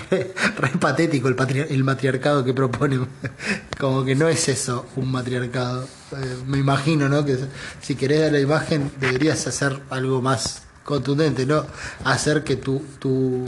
[0.09, 0.33] re,
[0.79, 3.05] patético el, patri- el matriarcado que proponen,
[3.79, 7.25] como que no es eso un matriarcado, Eh, me imagino, ¿no?
[7.25, 7.37] Que
[7.81, 11.65] si querés dar la imagen deberías hacer algo más contundente, ¿no?
[12.05, 13.45] Hacer que tu, tu,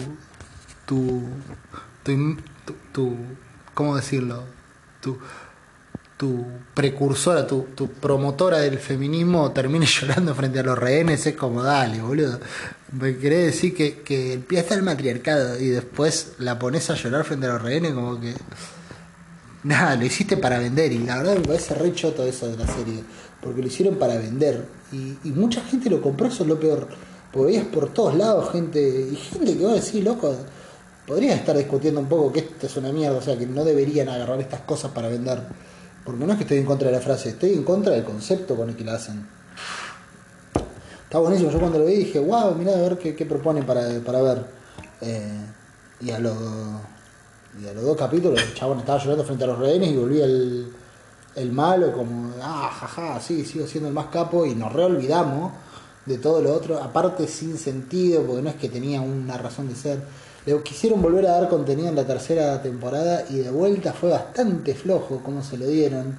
[0.86, 1.24] tu,
[2.04, 3.18] tu, tu, tu-
[3.74, 4.57] ¿cómo decirlo?
[6.18, 11.62] Tu, precursora, tu, tu promotora del feminismo termine llorando frente a los rehenes, es como,
[11.62, 12.40] dale, boludo.
[12.92, 17.46] Me querés decir que, que empieza el matriarcado y después la pones a llorar frente
[17.46, 18.34] a los rehenes, como que.
[19.64, 22.66] Nada, lo hiciste para vender y la verdad me parece re choto eso de la
[22.66, 23.04] serie,
[23.42, 26.88] porque lo hicieron para vender y, y mucha gente lo compró, eso es lo peor,
[27.32, 28.80] porque veías por todos lados gente,
[29.12, 30.36] y gente que va a decir, loco,
[31.08, 34.10] podrías estar discutiendo un poco que esto es una mierda, o sea, que no deberían
[34.10, 35.42] agarrar estas cosas para vender,
[36.04, 38.56] porque no es que estoy en contra de la frase, estoy en contra del concepto
[38.56, 39.26] con el que la hacen.
[41.06, 43.88] Está buenísimo, yo cuando lo vi dije, wow, mirá a ver qué, qué proponen para,
[44.06, 44.46] para ver.
[45.00, 45.46] Eh,
[46.02, 46.36] y a los
[47.60, 50.26] y a los dos capítulos el chabón estaba llorando frente a los rehenes y volvía
[50.26, 50.72] el,
[51.36, 55.54] el malo como, ah, jaja, sí, sigo siendo el más capo y nos reolvidamos
[56.06, 59.76] de todo lo otro, aparte sin sentido, porque no es que tenía una razón de
[59.76, 60.02] ser.
[60.48, 64.74] Le quisieron volver a dar contenido en la tercera temporada y de vuelta fue bastante
[64.74, 66.18] flojo como se lo dieron.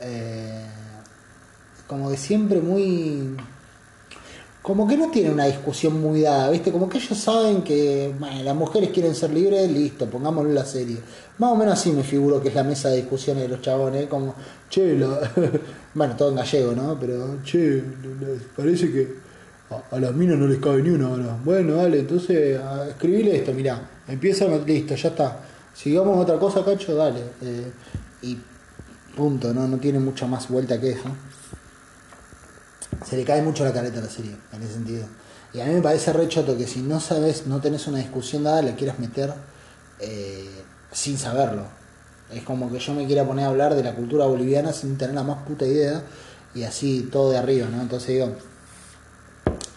[0.00, 0.64] Eh,
[1.86, 3.36] como de siempre muy
[4.62, 6.70] como que no tiene una discusión muy dada, ¿viste?
[6.70, 10.64] Como que ellos saben que bueno, las mujeres quieren ser libres, listo, pongámoslo en la
[10.66, 10.98] serie.
[11.38, 14.06] Más o menos así me figuro que es la mesa de discusiones de los chabones,
[14.08, 14.34] como,
[14.68, 15.18] che, la-
[15.94, 16.98] bueno, todo en gallego, ¿no?
[17.00, 17.82] Pero, che,
[18.54, 19.29] parece que
[19.70, 21.08] a, a las minas no les cabe ni una.
[21.44, 25.40] Bueno, dale, entonces a- escribile esto, mirá, empieza, listo, ya está.
[25.74, 27.20] Sigamos otra cosa, cacho, dale.
[27.42, 27.72] Eh,
[28.22, 28.38] y
[29.16, 29.66] punto, ¿no?
[29.68, 31.08] No tiene mucha más vuelta que eso
[33.06, 35.06] se le cae mucho la careta a la serie, en ese sentido.
[35.52, 38.44] Y a mí me parece re choto que si no sabes, no tenés una discusión
[38.44, 39.32] dada, la quieras meter
[39.98, 40.48] eh,
[40.92, 41.64] sin saberlo.
[42.32, 45.14] Es como que yo me quiera poner a hablar de la cultura boliviana sin tener
[45.14, 46.02] la más puta idea
[46.54, 47.80] y así todo de arriba, ¿no?
[47.80, 48.32] Entonces digo,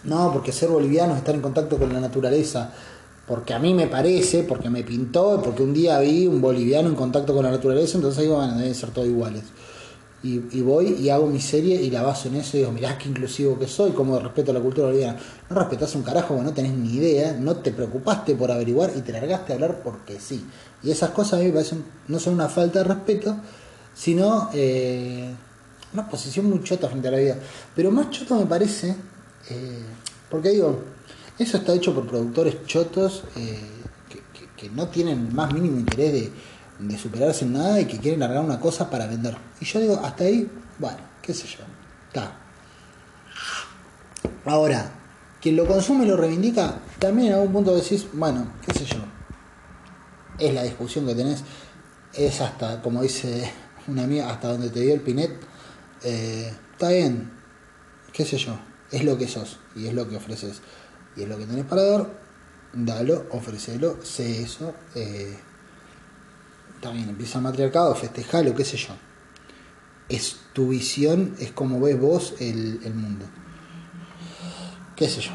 [0.04, 2.72] no, porque ser boliviano es estar en contacto con la naturaleza.
[3.26, 6.94] Porque a mí me parece, porque me pintó, porque un día vi un boliviano en
[6.94, 9.44] contacto con la naturaleza, entonces digo, bueno, deben ser todos iguales
[10.24, 13.10] y, voy y hago mi serie y la baso en eso y digo, mirá qué
[13.10, 15.18] inclusivo que soy, como respeto a la cultura boliviana.
[15.50, 19.12] No respetás un carajo, no tenés ni idea, no te preocupaste por averiguar y te
[19.12, 20.46] largaste a hablar porque sí.
[20.82, 23.36] Y esas cosas a mí me parecen, no son una falta de respeto,
[23.94, 25.28] sino eh,
[25.92, 27.36] una posición muy chota frente a la vida.
[27.76, 28.96] Pero más choto me parece,
[29.50, 29.84] eh,
[30.30, 30.82] porque digo,
[31.38, 33.58] eso está hecho por productores chotos eh,
[34.56, 36.30] que, no tienen el más mínimo interés
[36.78, 39.36] de, superarse en nada y que quieren largar una cosa para vender.
[39.60, 41.64] Y yo digo, hasta ahí, bueno, qué sé yo,
[42.08, 42.34] está.
[44.46, 44.90] Ahora,
[45.40, 49.04] quien lo consume y lo reivindica, también en algún punto decís, bueno, qué sé yo,
[50.38, 51.44] es la discusión que tenés,
[52.14, 53.52] es hasta, como dice
[53.86, 55.30] una amiga, hasta donde te dio el pinet,
[56.02, 57.30] eh, está bien,
[58.12, 58.56] qué sé yo,
[58.94, 60.60] es lo que sos y es lo que ofreces
[61.16, 62.06] y es lo que tenés para dar,
[62.72, 65.36] dalo, ofrecelo, sé eso, eh,
[66.92, 68.94] bien, empieza matriarcado, festejalo, qué sé yo.
[70.08, 73.24] Es tu visión, es como ves vos el, mundo.
[74.96, 75.32] Qué sé yo.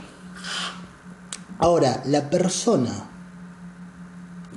[1.57, 3.09] Ahora, la persona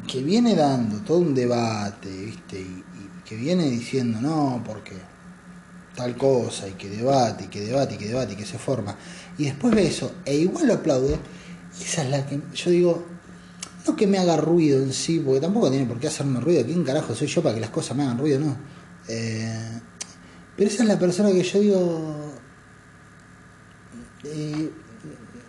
[0.06, 2.60] que viene dando todo un debate, ¿viste?
[2.60, 2.84] Y
[3.24, 5.11] que viene diciendo, no, porque
[5.94, 8.96] tal cosa, y que debate, y que debate, y que debate, y que se forma,
[9.38, 11.18] y después ve eso, e igual lo aplaude,
[11.80, 13.06] esa es la que yo digo,
[13.86, 16.84] no que me haga ruido en sí, porque tampoco tiene por qué hacerme ruido, ¿quién
[16.84, 18.40] carajo soy yo para que las cosas me hagan ruido?
[18.40, 18.56] No.
[19.08, 19.80] Eh,
[20.56, 22.32] pero esa es la persona que yo digo,
[24.24, 24.70] eh,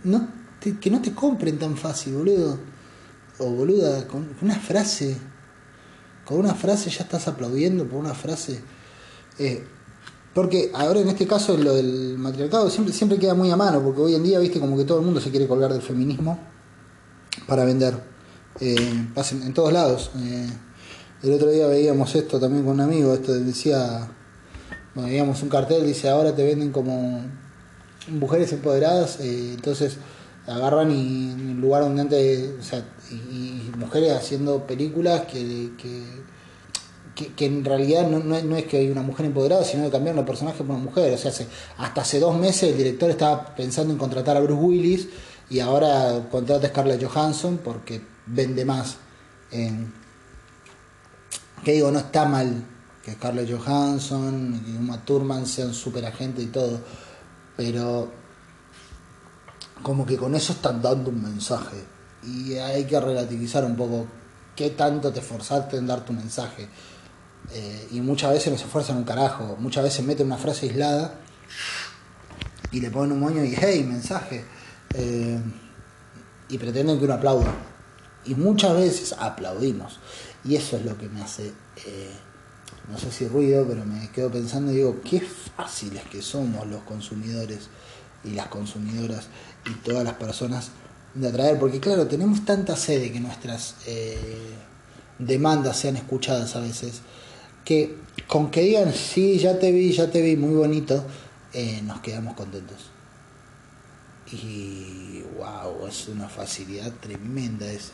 [0.04, 2.58] no que no te compren tan fácil, boludo.
[3.39, 5.18] O boluda, con una frase,
[6.24, 8.62] con una frase ya estás aplaudiendo por una frase.
[9.39, 9.66] Eh,
[10.34, 14.02] porque ahora en este caso lo del matriarcado siempre, siempre queda muy a mano, porque
[14.02, 16.40] hoy en día, viste, como que todo el mundo se quiere colgar del feminismo
[17.48, 18.14] para vender.
[18.60, 20.12] Eh, en todos lados.
[20.18, 20.48] Eh,
[21.24, 24.10] el otro día veíamos esto también con un amigo, esto decía,
[24.94, 27.22] veíamos un cartel, dice, ahora te venden como
[28.10, 29.98] mujeres empoderadas, eh, entonces
[30.46, 36.04] agarran y en el lugar donde antes, o sea, y, mujeres haciendo películas que, que,
[37.16, 40.76] en realidad no, es, que hay una mujer empoderada, sino que cambiar un personaje por
[40.76, 41.14] una mujer.
[41.14, 41.47] O sea, hace,
[41.78, 45.07] hasta hace dos meses el director estaba pensando en contratar a Bruce Willis
[45.49, 48.97] y ahora contrata a Scarlett Johansson porque vende más.
[49.51, 49.93] En,
[51.64, 52.66] que digo, no está mal
[53.03, 56.80] que Scarlett Johansson y Uma Thurman sean super agentes y todo,
[57.55, 58.11] pero
[59.82, 61.78] como que con eso están dando un mensaje
[62.24, 64.07] y hay que relativizar un poco
[64.55, 66.68] qué tanto te esforzaste en dar tu mensaje.
[67.52, 71.16] Eh, y muchas veces no se esfuerzan un carajo, muchas veces meten una frase aislada
[72.72, 74.44] y le ponen un moño y hey, mensaje.
[74.94, 75.39] Eh,
[76.50, 77.54] y pretenden que uno aplauda.
[78.26, 80.00] Y muchas veces aplaudimos.
[80.46, 81.52] Y eso es lo que me hace,
[81.86, 82.12] eh,
[82.89, 86.84] no sé si ruido, pero me quedo pensando y digo, qué fáciles que somos los
[86.84, 87.70] consumidores
[88.24, 89.28] y las consumidoras
[89.66, 90.72] y todas las personas
[91.14, 93.76] de atraer, porque claro, tenemos tanta sede que nuestras
[95.20, 97.02] demandas sean escuchadas a veces,
[97.64, 97.97] que
[98.28, 101.03] con que digan, sí, ya te vi, ya te vi, muy bonito,
[101.53, 102.91] eh, nos quedamos contentos.
[104.32, 107.93] Y wow, es una facilidad tremenda eso.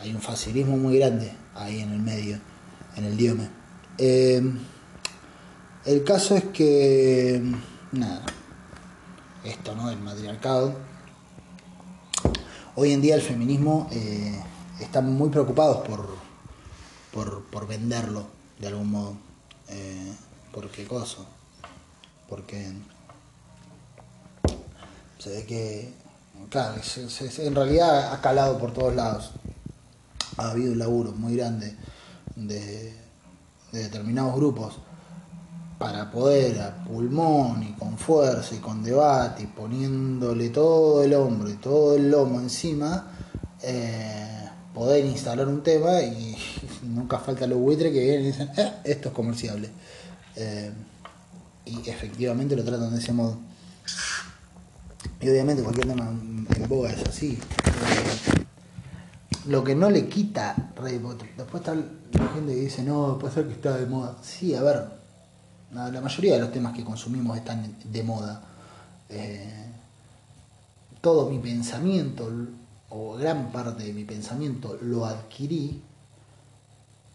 [0.00, 2.38] Hay un facilismo muy grande ahí en el medio,
[2.96, 3.48] en el diome.
[3.98, 4.42] Eh,
[5.84, 7.42] el caso es que,
[7.92, 8.22] nada,
[9.44, 9.88] esto, ¿no?
[9.88, 10.74] Del matriarcado.
[12.74, 14.40] Hoy en día el feminismo eh,
[14.80, 19.16] está muy preocupados por, por, venderlo de algún modo.
[19.68, 20.12] Eh,
[20.52, 21.18] ¿Por qué cosa?
[22.28, 22.72] Porque
[25.18, 25.92] se ve que,
[26.50, 26.80] claro,
[27.38, 29.32] en realidad ha calado por todos lados.
[30.36, 31.76] Ha habido un laburo muy grande
[32.36, 32.94] de,
[33.72, 34.78] de determinados grupos
[35.78, 41.48] para poder a pulmón y con fuerza y con debate y poniéndole todo el hombro
[41.48, 43.06] y todo el lomo encima,
[43.62, 46.36] eh, poder instalar un tema y,
[46.88, 49.70] nunca falta los buitres que vienen y dicen, eh, esto es comerciable.
[50.36, 50.72] Eh,
[51.66, 53.38] y efectivamente lo tratan de ese modo.
[55.20, 57.38] Y obviamente cualquier tema en boga es así.
[59.46, 60.54] lo que no le quita
[61.36, 64.16] Después está la gente que dice, no, puede ser que está de moda.
[64.22, 64.88] Sí, a ver,
[65.72, 68.42] la mayoría de los temas que consumimos están de moda.
[69.08, 69.66] Eh,
[71.00, 72.30] todo mi pensamiento,
[72.90, 75.82] o gran parte de mi pensamiento, lo adquirí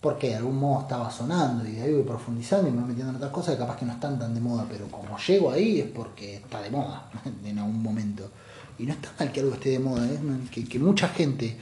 [0.04, 3.12] porque de algún modo estaba sonando y de ahí voy profundizando y me voy metiendo
[3.12, 5.80] en otras cosas que capaz que no están tan de moda, pero como llego ahí
[5.80, 7.10] es porque está de moda
[7.46, 8.30] en algún momento.
[8.78, 10.20] Y no está mal que algo esté de moda, ¿eh?
[10.52, 11.56] que, mucha gente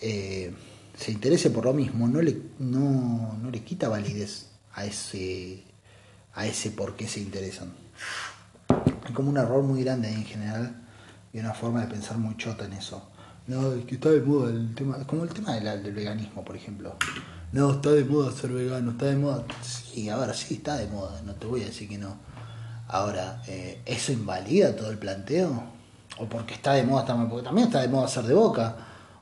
[0.00, 0.54] eh,
[0.96, 5.64] se interese por lo mismo, no le, no, no le quita validez a ese
[6.34, 7.72] a ese por qué se interesan.
[9.04, 10.82] Hay como un error muy grande ahí en general
[11.32, 13.08] y una forma de pensar muy chota en eso.
[13.48, 16.96] No, es que está de moda el tema, como el tema del, veganismo, por ejemplo.
[17.52, 19.44] No, está de moda ser vegano, está de moda.
[19.62, 22.16] Sí, ahora sí está de moda, no te voy a decir que no.
[22.88, 25.62] Ahora, eh, ¿eso invalida todo el planteo?
[26.18, 28.76] ¿O porque está de moda, está Porque también está de moda ser de Boca,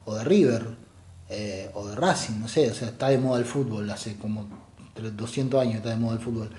[0.04, 0.66] o de River,
[1.28, 4.46] eh, o de Racing, no sé, o sea, está de moda el fútbol, hace como
[4.94, 6.50] 200 años está de moda el fútbol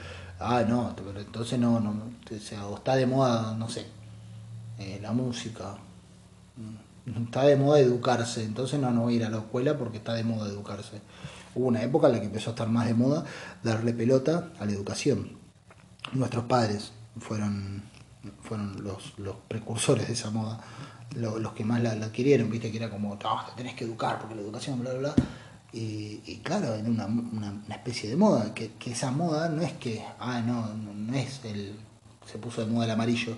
[0.41, 3.86] ah, no, pero entonces no, no, o está de moda, no sé,
[4.80, 5.76] eh, la música,
[6.57, 9.97] mm, está de moda educarse, entonces no, no voy a ir a la escuela porque
[9.97, 11.01] está de moda educarse.
[11.55, 13.25] Hubo una época en la que empezó a estar más de moda
[13.63, 15.37] darle pelota a la educación.
[16.13, 17.83] Nuestros padres fueron,
[18.41, 20.59] fueron los, los precursores de esa moda,
[21.15, 23.27] los, que más la, adquirieron, viste que era como, te
[23.57, 25.25] tenés que educar porque la educación, bla, bla, bla
[25.73, 30.41] y, claro, en una, una, especie de moda, que, esa moda no es que, ah,
[30.41, 31.75] no, no, es el,
[32.25, 33.37] se puso de moda el amarillo,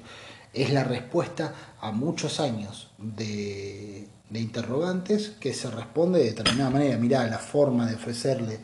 [0.51, 4.07] es la respuesta a muchos años de,
[4.40, 6.98] interrogantes que se responde de determinada manera.
[6.98, 8.60] Mirá, la forma de ofrecerle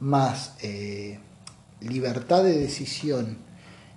[0.00, 1.18] más eh,
[1.80, 3.38] libertad de decisión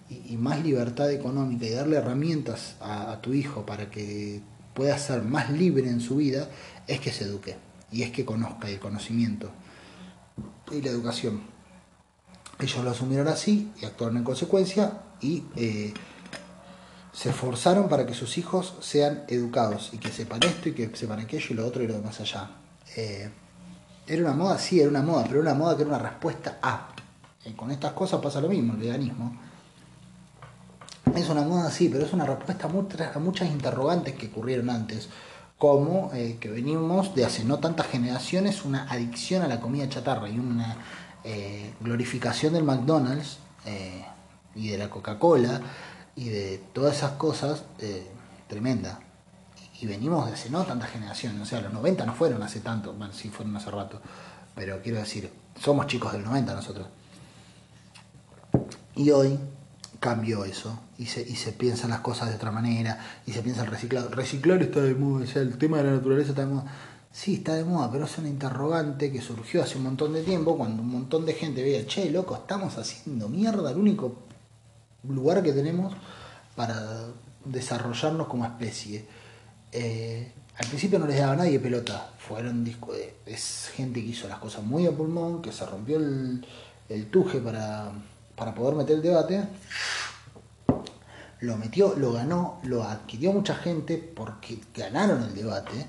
[0.09, 4.41] y, más libertad económica y darle herramientas a, tu hijo para que
[4.74, 6.49] pueda ser más libre en su vida,
[6.88, 7.55] es que se eduque
[7.91, 9.51] y es que conozca el conocimiento
[10.72, 11.41] y la educación.
[12.59, 15.93] Ellos lo asumieron así y actuaron en consecuencia y eh,
[17.14, 21.20] se esforzaron para que sus hijos sean educados y que sepan esto y que sepan
[21.20, 22.49] aquello y lo otro y lo demás allá.
[22.95, 23.30] Eh,
[24.07, 26.59] era una moda, sí, era una moda, pero era una moda que era una respuesta
[26.62, 26.88] a.
[27.43, 29.36] Eh, con estas cosas pasa lo mismo, el veganismo.
[31.16, 35.09] Es una moda, sí, pero es una respuesta a muchas, interrogantes que ocurrieron antes,
[35.57, 40.30] como eh, que venimos de hace no tantas generaciones una adicción a la comida chatarra
[40.30, 40.78] y una
[41.82, 43.38] glorificación del McDonald's
[44.55, 45.62] y de la Coca-Cola
[46.16, 48.07] y de todas esas cosas eh,
[48.47, 48.99] tremenda.
[49.80, 52.93] Y venimos de hace no tantas generaciones, o sea, los 90 no fueron hace tanto,
[52.93, 53.99] bueno, sí fueron hace rato,
[54.53, 56.88] pero quiero decir, somos chicos del 90 nosotros.
[58.95, 59.39] Y hoy
[59.99, 63.64] cambió eso y se, y se piensan las cosas de otra manera y se piensa
[63.64, 64.09] el reciclado.
[64.09, 66.66] Reciclar está de moda, o sea, el tema de la naturaleza está de moda.
[67.12, 70.57] Sí, está de moda, pero es una interrogante que surgió hace un montón de tiempo
[70.57, 74.16] cuando un montón de gente veía, che, loco, estamos haciendo mierda, el único
[75.03, 75.93] lugar que tenemos
[76.55, 77.07] para
[77.45, 79.05] desarrollarnos como especie.
[79.71, 82.93] Eh, al principio no les daba nadie pelota, fueron disco
[83.25, 86.45] es gente que hizo las cosas muy a pulmón, que se rompió el,
[86.89, 87.91] el tuje para,
[88.35, 89.43] para poder meter el debate,
[91.39, 95.87] lo metió, lo ganó, lo adquirió mucha gente porque ganaron el debate.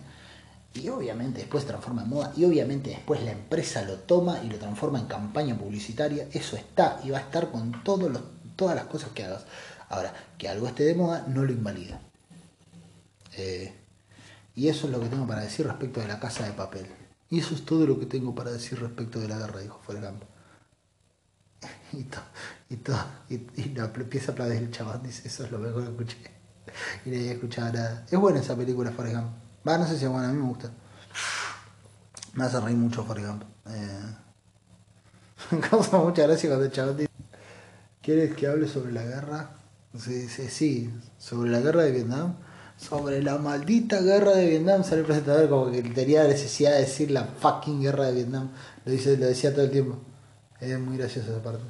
[0.74, 4.48] Y obviamente después se transforma en moda y obviamente después la empresa lo toma y
[4.48, 8.22] lo transforma en campaña publicitaria, eso está y va a estar con todos los
[8.56, 9.44] todas las cosas que hagas.
[9.88, 12.00] Ahora, que algo esté de moda no lo invalida.
[13.36, 13.74] Eh,
[14.54, 16.86] y eso es lo que tengo para decir respecto de la casa de papel.
[17.30, 20.06] Y eso es todo lo que tengo para decir respecto de la guerra, dijo Forrest
[21.92, 22.22] Y, todo,
[22.68, 25.90] y, todo, y, y empieza a aplaudir el chaval, dice, eso es lo mejor que
[25.90, 26.16] escuché.
[27.04, 28.06] Y no había escuchado nada.
[28.10, 29.16] Es buena esa película, Forrest.
[29.66, 30.70] Va, no sé si es buena, a mí me gusta.
[32.34, 33.44] Me hace reír mucho Forrest Gump.
[33.66, 34.16] Eh,
[35.52, 37.11] me causa mucha gracia cuando el chaval dice
[38.02, 39.50] ¿Quieres que hable sobre la guerra?
[39.96, 42.34] Sí, sí, sobre la guerra de Vietnam.
[42.76, 46.80] Sobre la maldita guerra de Vietnam, sale el presentador como que tenía la necesidad de
[46.80, 48.50] decir la fucking guerra de Vietnam.
[48.84, 49.98] Lo, dice, lo decía todo el tiempo.
[50.60, 51.62] Es muy graciosa esa parte.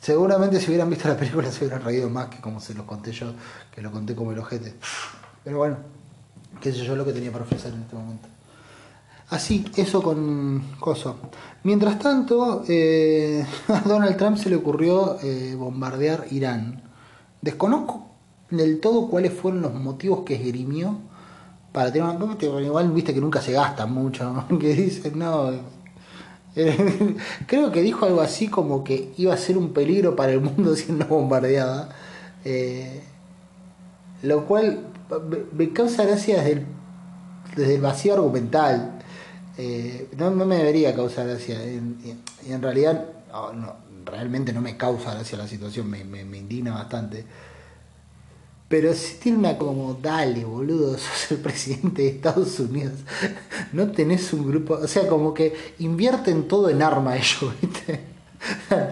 [0.00, 3.12] Seguramente si hubieran visto la película se hubieran reído más que como se los conté
[3.12, 3.34] yo,
[3.74, 4.74] que lo conté como el ojete.
[5.42, 5.76] Pero bueno,
[6.62, 8.28] qué sé yo lo que tenía para ofrecer en este momento.
[9.34, 11.16] Así, eso con Coso.
[11.64, 16.84] Mientras tanto, eh, a Donald Trump se le ocurrió eh, bombardear Irán.
[17.42, 18.10] Desconozco
[18.50, 20.98] del todo cuáles fueron los motivos que esgrimió
[21.72, 22.62] para tener una...
[22.62, 25.50] Igual viste que nunca se gasta mucho, que dicen, no...
[26.54, 27.16] Eh,
[27.48, 30.76] creo que dijo algo así como que iba a ser un peligro para el mundo
[30.76, 31.88] siendo bombardeada.
[34.22, 34.86] lo cual
[35.52, 36.66] me causa gracia desde el,
[37.56, 39.00] desde el vacío argumental
[39.56, 41.64] eh, no, me debería causar gracia.
[41.64, 43.04] Y en, realidad,
[43.54, 47.24] no, realmente no me causa gracia la situación, me, me, indigna bastante.
[48.68, 53.00] Pero si tiene una como, dale, boludo, sos el presidente de Estados Unidos.
[53.72, 58.00] No tenés un grupo, o sea, como que invierten todo en arma ellos, ¿viste?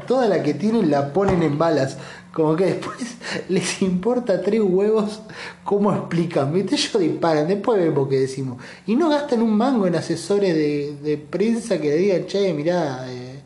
[0.09, 1.99] Toda la que tienen la ponen en balas.
[2.33, 3.17] Como que después
[3.49, 5.21] les importa tres huevos
[5.65, 6.53] cómo explican.
[6.53, 6.75] ¿Viste?
[6.77, 8.63] Ellos disparan, después vemos qué decimos.
[8.87, 13.41] Y no gastan un mango en asesores de, prensa que le digan, che, mirá, eh,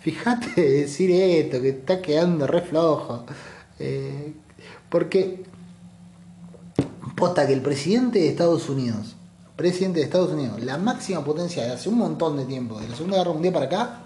[0.00, 3.24] fíjate de decir esto, que está quedando re flojo.
[3.78, 4.32] Eh,
[4.88, 5.44] porque,
[7.16, 9.16] posta que el presidente de Estados Unidos,
[9.56, 12.96] presidente de Estados Unidos, la máxima potencia de hace un montón de tiempo, de la
[12.96, 14.00] Segunda Guerra Mundial para acá,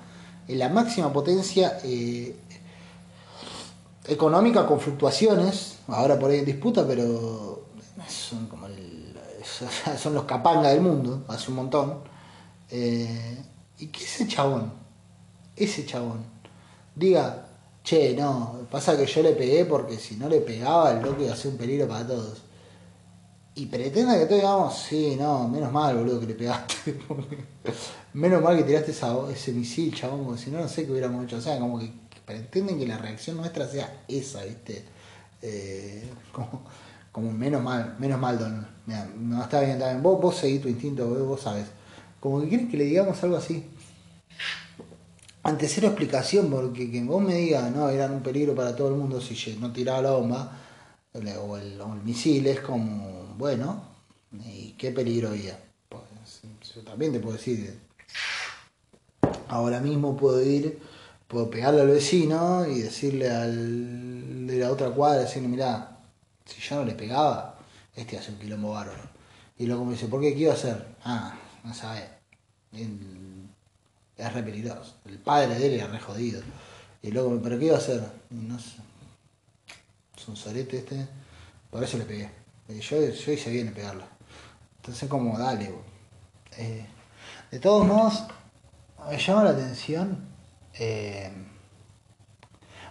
[0.48, 2.36] la máxima potencia eh,
[4.06, 7.64] económica con fluctuaciones, ahora por ahí en disputa, pero
[8.08, 8.66] son como
[9.98, 11.98] son los capanga del mundo, hace un montón.
[12.70, 13.42] Eh,
[13.78, 14.72] y que ese chabón,
[15.56, 16.24] ese chabón,
[16.94, 17.46] diga,
[17.82, 21.32] che, no, pasa que yo le pegué porque si no le pegaba el loco iba
[21.32, 22.42] a ser un peligro para todos.
[23.56, 26.98] Y pretenda que todos digamos, sí, no, menos mal, boludo, que le pegaste.
[28.14, 28.92] menos mal que tiraste
[29.32, 31.36] ese misil, chabón, porque si no, no sé qué hubiéramos hecho.
[31.36, 31.92] O sea, como que
[32.24, 34.84] pretenden que la reacción nuestra sea esa, ¿viste?
[35.42, 36.08] Eh,
[37.12, 38.66] como, menos mal, menos mal, Don.
[39.18, 39.96] No está bien, está.
[39.98, 41.66] Vos, vos seguís tu instinto, vos, sabes.
[42.20, 43.64] Como que quieren que le digamos algo así.
[45.42, 48.94] Ante cero explicación, porque que vos me digas, no, eran un peligro para todo el
[48.94, 50.58] mundo si no tiraba la bomba
[51.12, 53.82] o el, o misil, es como, bueno,
[54.46, 55.58] ¿y qué peligro había?
[55.88, 56.02] Pues,
[56.74, 57.78] yo también te puedo decir,
[59.48, 60.78] ahora mismo puedo ir
[61.28, 65.98] puedo pegarle al vecino y decirle al de la otra cuadra, decirle, mirá,
[66.44, 67.58] si yo no le pegaba,
[67.94, 69.02] este hace un quilombo bárbaro.
[69.56, 70.34] Y luego me dice, ¿por qué?
[70.34, 70.84] ¿Qué iba a hacer?
[71.04, 72.08] Ah, no sabe.
[74.16, 74.96] Es re peligroso.
[75.04, 76.42] El padre de él era re jodido.
[77.02, 78.02] Y luego, ¿pero qué iba a hacer?
[78.30, 78.76] No sé.
[80.16, 81.06] Es un sorete este.
[81.70, 82.30] Por eso le pegué.
[82.68, 84.04] Yo, yo hice bien en pegarlo.
[84.76, 85.72] Entonces como, dale.
[86.56, 86.86] Eh,
[87.50, 88.24] de todos modos,
[89.08, 90.33] me llama la atención.
[90.78, 91.30] Eh,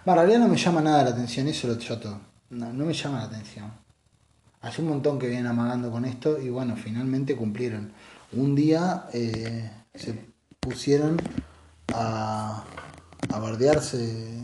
[0.05, 2.19] en realidad no me llama nada la atención, eso lo trato.
[2.49, 3.71] No, no me llama la atención.
[4.61, 7.91] Hace un montón que vienen amagando con esto y bueno, finalmente cumplieron.
[8.33, 11.17] Un día eh, se pusieron
[11.93, 12.63] a,
[13.29, 14.43] a bardearse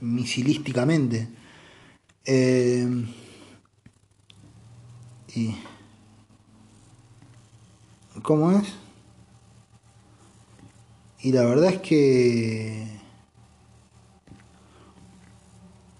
[0.00, 1.28] misilísticamente.
[2.24, 3.06] Eh,
[5.34, 5.54] y
[8.22, 8.72] ¿Cómo es?
[11.24, 12.86] Y la verdad es que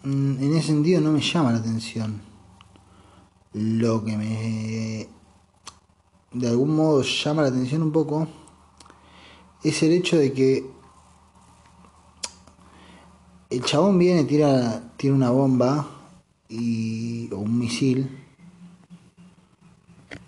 [0.02, 2.20] mm, en ese sentido no me llama la atención.
[3.54, 5.08] Lo que me
[6.30, 8.28] de algún modo llama la atención un poco
[9.62, 10.70] es el hecho de que
[13.48, 15.88] el chabón viene, tira, una bomba
[16.50, 18.10] y, o un misil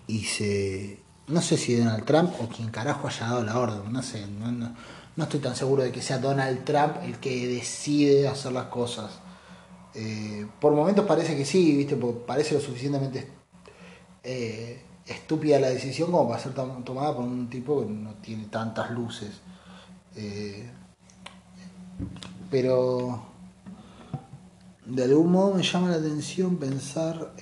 [0.07, 0.96] y se...
[1.27, 5.23] No sé si Donald Trump o quien carajo haya dado la orden, no sé, no,
[5.23, 9.11] estoy tan seguro de que sea Donald Trump el que decide hacer las cosas.
[9.93, 11.97] Eh, por momentos parece que sí, ¿viste?
[11.97, 13.27] Porque parece lo suficientemente
[14.23, 18.89] eh, estúpida la decisión como para ser tomada por un tipo que no tiene tantas
[18.91, 19.31] luces.
[20.15, 20.69] Eh,
[22.49, 23.21] pero
[24.85, 27.33] de algún modo me llama la atención pensar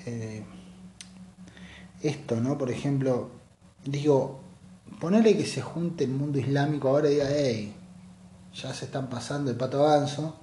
[2.02, 2.58] esto, ¿no?
[2.58, 3.30] Por ejemplo,
[3.86, 4.40] digo,
[5.00, 7.76] ponerle que se junte el mundo islámico ahora y diga, hey,
[8.54, 10.36] ya se están pasando el pato ganso,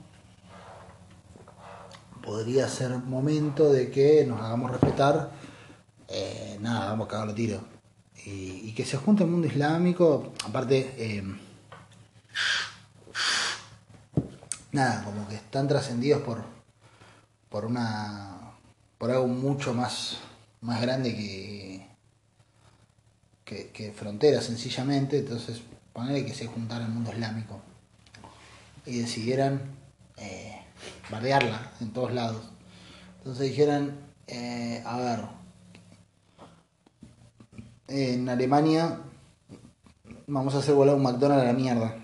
[2.22, 5.30] podría ser momento de que nos hagamos respetar,
[6.08, 7.62] eh, nada, vamos a cagar los tiros.
[8.24, 11.22] Y, que se junte el mundo islámico, aparte, eh,
[14.70, 16.42] nada, como que están trascendidos por,
[17.50, 18.54] por una,
[18.96, 20.18] por algo mucho más
[20.62, 21.71] más grande que,
[23.72, 27.60] que, fronteras sencillamente, entonces ponerle que se juntara el mundo islámico
[28.86, 29.60] y decidieran
[30.16, 30.62] eh,
[31.10, 32.50] bardearla en todos lados.
[33.18, 35.20] Entonces dijeran, eh, a ver,
[37.88, 39.00] en Alemania
[40.26, 41.96] vamos a hacer volar un McDonald's a la mierda.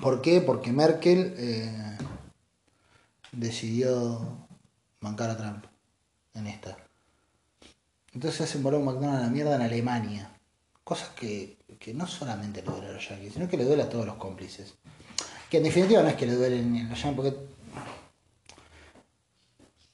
[0.00, 0.40] ¿Por qué?
[0.40, 1.98] Porque Merkel eh,
[3.32, 4.46] decidió
[5.00, 5.64] mancar a Trump
[6.34, 6.76] en esta.
[8.12, 10.33] Entonces hacen volar un McDonald's a la mierda en Alemania.
[10.84, 11.56] Cosas que,
[11.94, 14.74] no solamente le duele a los yankees, sino que le duele a todos los cómplices.
[15.50, 17.36] Que en definitiva no es que le duelen a los yankees, porque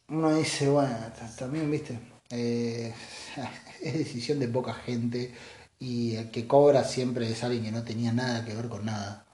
[0.08, 0.96] uno dice, bueno,
[1.38, 1.98] también, viste,
[2.30, 2.92] eh,
[3.80, 5.32] es decisión de poca gente
[5.78, 9.24] y el que cobra siempre es alguien que no tenía nada que ver con nada.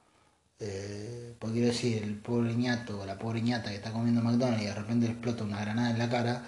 [0.59, 4.63] Eh, porque quiero decir, el pobre ñato o la pobre ñata que está comiendo McDonald's
[4.63, 6.45] y de repente le explota una granada en la cara,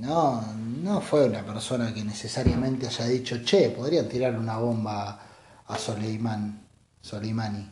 [0.00, 0.42] no,
[0.82, 5.20] no fue una persona que necesariamente haya dicho, che, podrían tirar una bomba
[5.66, 6.60] a Soleimán,
[7.00, 7.70] Soleimani.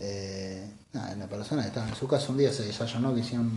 [0.00, 3.50] Eh, una persona que estaba en su casa un día se desayunó que hicieron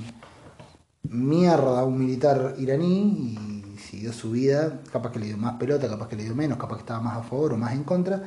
[1.04, 3.36] mierda a un militar iraní
[3.76, 6.58] y siguió su vida, capaz que le dio más pelota, capaz que le dio menos,
[6.58, 8.22] capaz que estaba más a favor o más en contra,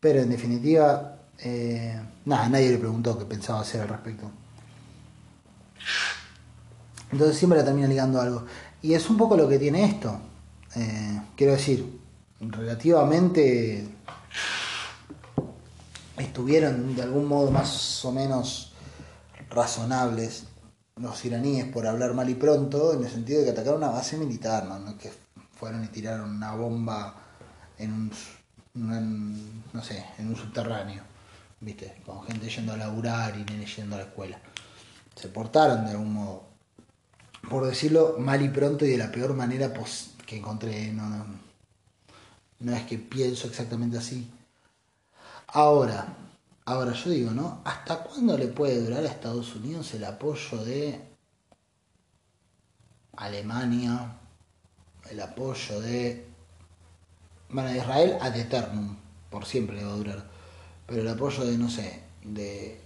[0.00, 4.30] pero en definitiva, eh, nada, nadie le preguntó qué pensaba hacer al respecto.
[7.10, 8.44] Entonces siempre la termina ligando algo.
[8.82, 10.20] Y es un poco lo que tiene esto.
[10.76, 12.00] Eh, quiero decir,
[12.40, 13.86] relativamente
[16.16, 18.72] estuvieron de algún modo más o menos
[19.50, 20.44] razonables
[20.96, 24.16] los iraníes por hablar mal y pronto, en el sentido de que atacaron una base
[24.16, 25.12] militar, no, que
[25.52, 27.14] fueron y tiraron una bomba
[27.78, 31.02] en un, no sé, en un subterráneo,
[31.60, 34.38] viste, con gente yendo a laburar y ni yendo a la escuela.
[35.14, 36.48] Se portaron de algún modo
[37.48, 39.72] por decirlo mal y pronto y de la peor manera
[40.26, 40.92] que encontré.
[40.92, 41.24] No, no,
[42.60, 44.30] no es que pienso exactamente así.
[45.48, 46.16] Ahora,
[46.64, 47.62] ahora yo digo, ¿no?
[47.64, 51.00] ¿Hasta cuándo le puede durar a Estados Unidos el apoyo de
[53.16, 54.18] Alemania,
[55.10, 56.26] el apoyo de,
[57.48, 58.96] bueno, de Israel ad eternum,
[59.30, 60.24] por siempre le va a durar,
[60.86, 62.80] pero el apoyo de, no sé, de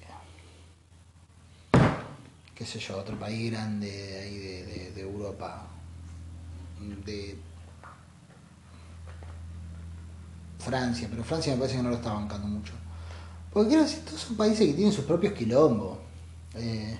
[2.55, 3.89] qué sé yo, otro país grande
[4.21, 5.67] ahí de, Europa,
[7.05, 7.37] de
[10.59, 12.73] Francia, pero Francia me parece que no lo está bancando mucho.
[13.53, 15.99] Porque quiero decir, todos son países que tienen sus propios quilombos.
[16.55, 16.97] Eh,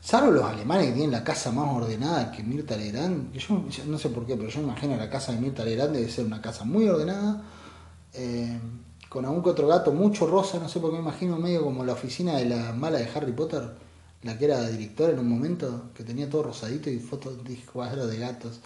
[0.00, 3.32] salvo los alemanes que tienen la casa más ordenada que Mirta Legrand.
[3.32, 6.10] Que yo, no sé por qué, pero yo imagino la casa de Mirta Legrand debe
[6.10, 7.42] ser una casa muy ordenada.
[8.14, 8.58] eh,
[9.08, 11.84] con algún que otro gato, mucho rosa, no sé por qué me imagino medio como
[11.84, 13.70] la oficina de la mala de Harry Potter,
[14.22, 18.10] la que era directora en un momento, que tenía todo rosadito y fotos de cuadros
[18.10, 18.60] de gatos.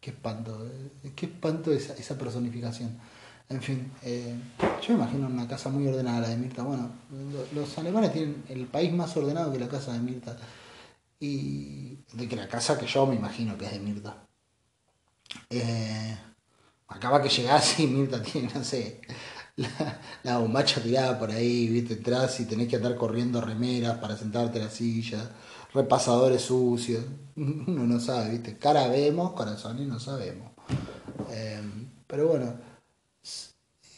[0.00, 0.66] Qué espanto,
[1.04, 2.98] eh, qué espanto esa, personificación.
[3.48, 4.34] En fin, eh,
[4.82, 6.62] yo me imagino una casa muy ordenada la de Mirta.
[6.62, 6.90] Bueno,
[7.32, 10.36] lo- los alemanes tienen el país más ordenado que la casa de Mirta.
[11.20, 14.16] Y de que la casa que yo me imagino que es de Mirta.
[15.50, 16.16] Eh,
[16.88, 19.00] acaba que llegás y Mirta tiene, no sé,
[20.22, 24.58] la, bombacha tirada por ahí, viste, atrás y tenés que andar corriendo remeras para sentarte
[24.58, 25.30] en la silla,
[25.74, 27.04] repasadores sucios,
[27.36, 30.52] uno no sabe, viste, cara vemos, corazones no sabemos.
[31.30, 31.60] Eh,
[32.06, 32.54] pero bueno,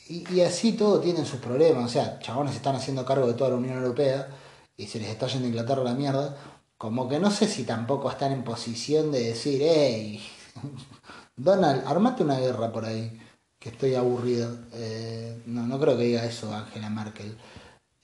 [0.08, 3.50] y, y así todo tienen sus problemas, o sea, chabones están haciendo cargo de toda
[3.50, 4.28] la Unión Europea
[4.76, 6.36] y se les está yendo a Inglaterra la mierda,
[6.78, 10.22] como que no sé si tampoco están en posición de decir, hey,
[11.36, 13.19] Donald, armate una guerra por ahí,
[13.60, 14.58] que estoy aburrido.
[14.72, 17.36] Eh, no, no creo que diga eso Angela Merkel.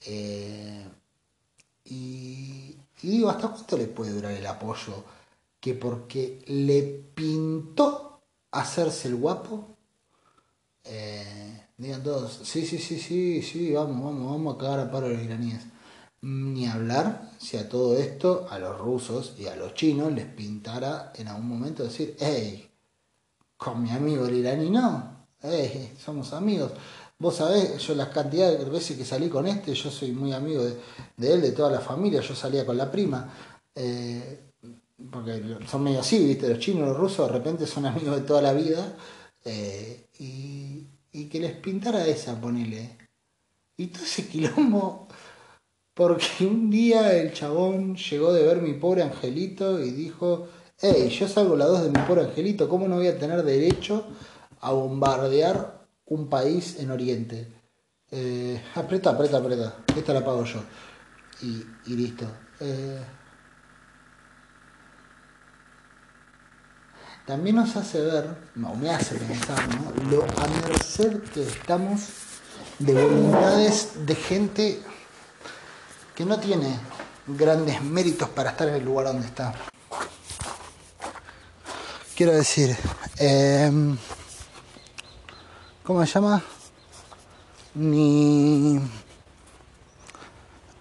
[0.05, 0.85] Eh,
[1.85, 5.03] y, y digo, ¿hasta cuánto le puede durar el apoyo?
[5.59, 9.75] Que porque le pintó hacerse el guapo,
[10.83, 15.07] eh, digan todos, sí, sí, sí, sí, sí, vamos, vamos, vamos a cagar a paro
[15.07, 15.63] a los iraníes.
[16.21, 21.13] Ni hablar si a todo esto, a los rusos y a los chinos les pintara
[21.15, 22.69] en algún momento decir, hey,
[23.57, 26.71] con mi amigo el iraní no, hey, somos amigos.
[27.19, 30.63] Vos sabés, yo las cantidades de veces que salí con este, yo soy muy amigo
[30.63, 33.33] de, él, de toda la familia, yo salía con la prima.
[33.75, 34.43] eh,
[35.11, 36.49] porque son medio así, ¿viste?
[36.49, 38.95] Los chinos, los rusos de repente son amigos de toda la vida.
[39.45, 42.97] eh, y, y que les pintara esa, ponele.
[43.77, 45.07] Y todo ese quilombo,
[45.93, 50.47] porque un día el chabón llegó de ver mi pobre angelito y dijo,
[50.79, 54.05] hey, yo salgo la 2 de mi pobre angelito, ¿cómo no voy a tener derecho
[54.61, 57.53] a bombardear un país en Oriente?
[58.11, 60.63] Eh, aprieta, aprieta, aprieta, esta la pago yo.
[61.41, 62.25] Y, y listo.
[62.59, 63.03] Eh,
[67.25, 70.09] también nos hace ver, no, me hace pensar, ¿no?
[70.09, 72.07] Lo a merced que estamos
[72.79, 74.81] de voluntades de gente
[76.15, 76.79] que no tiene
[77.27, 79.53] grandes méritos para estar en el lugar donde está.
[82.15, 82.75] Quiero decir,
[83.19, 83.71] eh,
[85.87, 86.43] ¿cómo se llama?
[87.75, 88.77] Ni,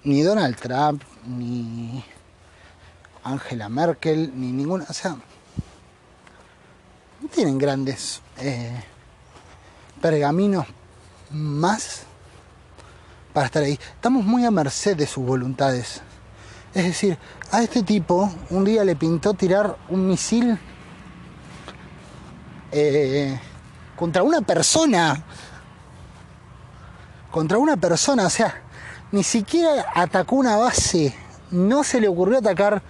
[0.02, 2.02] ni Donald Trump, ni
[3.22, 5.10] Angela Merkel, ni ninguna, o sea,
[7.20, 8.82] no tienen grandes eh,
[10.02, 10.66] pergaminos
[11.30, 12.02] más
[13.32, 13.78] para estar ahí.
[13.94, 16.02] Estamos muy a merced de sus voluntades.
[16.74, 17.16] Es decir,
[17.52, 20.58] a este tipo un día le pintó tirar un misil
[22.72, 23.38] eh,
[23.96, 25.24] contra una persona.
[27.30, 28.62] Contra una persona, o sea,
[29.12, 31.14] ni siquiera atacó una base.
[31.50, 32.82] No se le ocurrió atacar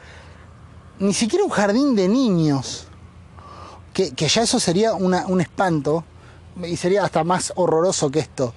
[0.99, 2.89] ni siquiera un jardín de niños.
[3.93, 6.05] Que, que ya eso sería un espanto
[6.63, 8.53] y sería hasta más horroroso que esto.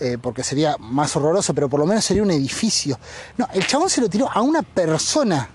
[0.00, 2.98] eh, porque sería más horroroso, pero por lo menos sería un edificio.
[3.36, 5.48] No, el chabón se lo tiró a una persona.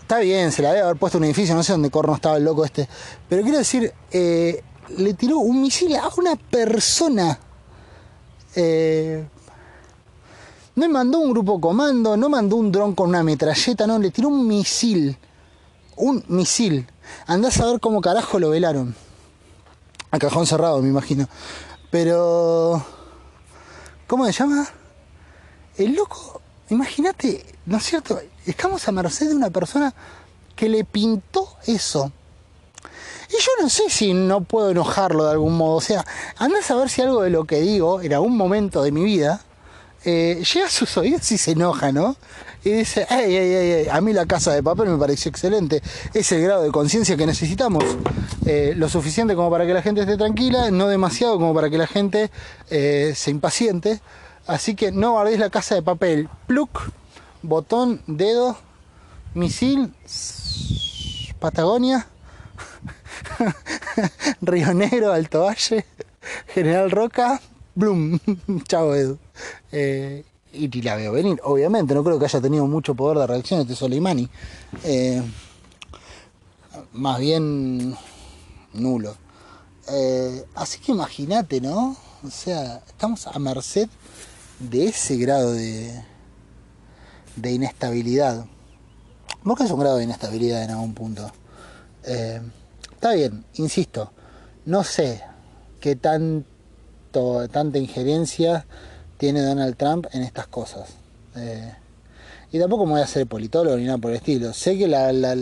[0.00, 2.44] Está bien, se la debe haber puesto un edificio, no sé dónde corno estaba el
[2.44, 2.88] loco este.
[3.28, 4.62] Pero quiero decir, eh,
[4.96, 7.38] le tiró un misil a una persona.
[8.54, 9.26] Eh,
[10.74, 14.28] no mandó un grupo comando, no mandó un dron con una metralleta, no, le tiró
[14.28, 15.16] un misil.
[15.96, 16.86] Un misil.
[17.26, 18.94] Andás a ver cómo carajo lo velaron.
[20.10, 21.28] A cajón cerrado, me imagino.
[21.90, 22.84] Pero.
[24.06, 24.68] ¿Cómo se llama?
[25.76, 28.20] El loco, imagínate, ¿no es cierto?
[28.46, 29.92] Estamos a merced de una persona
[30.54, 32.12] que le pintó eso.
[33.28, 35.76] Y yo no sé si no puedo enojarlo de algún modo.
[35.76, 36.04] O sea,
[36.36, 39.40] anda a saber si algo de lo que digo en algún momento de mi vida
[40.04, 42.16] eh, llega a sus oídos y se enoja, ¿no?
[42.64, 45.82] Y dice, ey, ey, ey, ey, a mí la casa de papel me pareció excelente.
[46.14, 47.84] Es el grado de conciencia que necesitamos.
[48.44, 51.78] Eh, lo suficiente como para que la gente esté tranquila, no demasiado como para que
[51.78, 52.30] la gente
[52.70, 54.00] eh, se impaciente.
[54.46, 56.28] Así que no guardéis la casa de papel.
[56.46, 56.90] Pluk,
[57.42, 58.56] botón, dedo,
[59.34, 59.92] misil,
[61.40, 62.06] Patagonia,
[64.40, 65.84] Río Negro, Alto Valle,
[66.48, 67.40] General Roca,
[67.74, 68.18] Blum.
[68.68, 69.18] Chao, Edu.
[69.72, 71.94] Eh, y ni la veo venir, obviamente.
[71.94, 74.28] No creo que haya tenido mucho poder de reacción este Soleimani.
[74.84, 75.22] Eh,
[76.92, 77.96] más bien
[78.72, 79.16] nulo.
[79.88, 81.96] Eh, así que imagínate, ¿no?
[82.24, 83.88] O sea, estamos a merced
[84.58, 86.02] de ese grado de,
[87.36, 88.46] de inestabilidad.
[89.44, 91.30] Porque es un grado de inestabilidad en algún punto.
[92.04, 92.40] Eh,
[92.96, 94.10] está bien, insisto,
[94.64, 95.22] no sé
[95.80, 98.66] qué tanto, tanta injerencia
[99.18, 100.88] tiene Donald Trump en estas cosas.
[101.36, 101.72] Eh,
[102.50, 104.52] y tampoco me voy a hacer politólogo ni nada por el estilo.
[104.52, 105.36] Sé que la, la,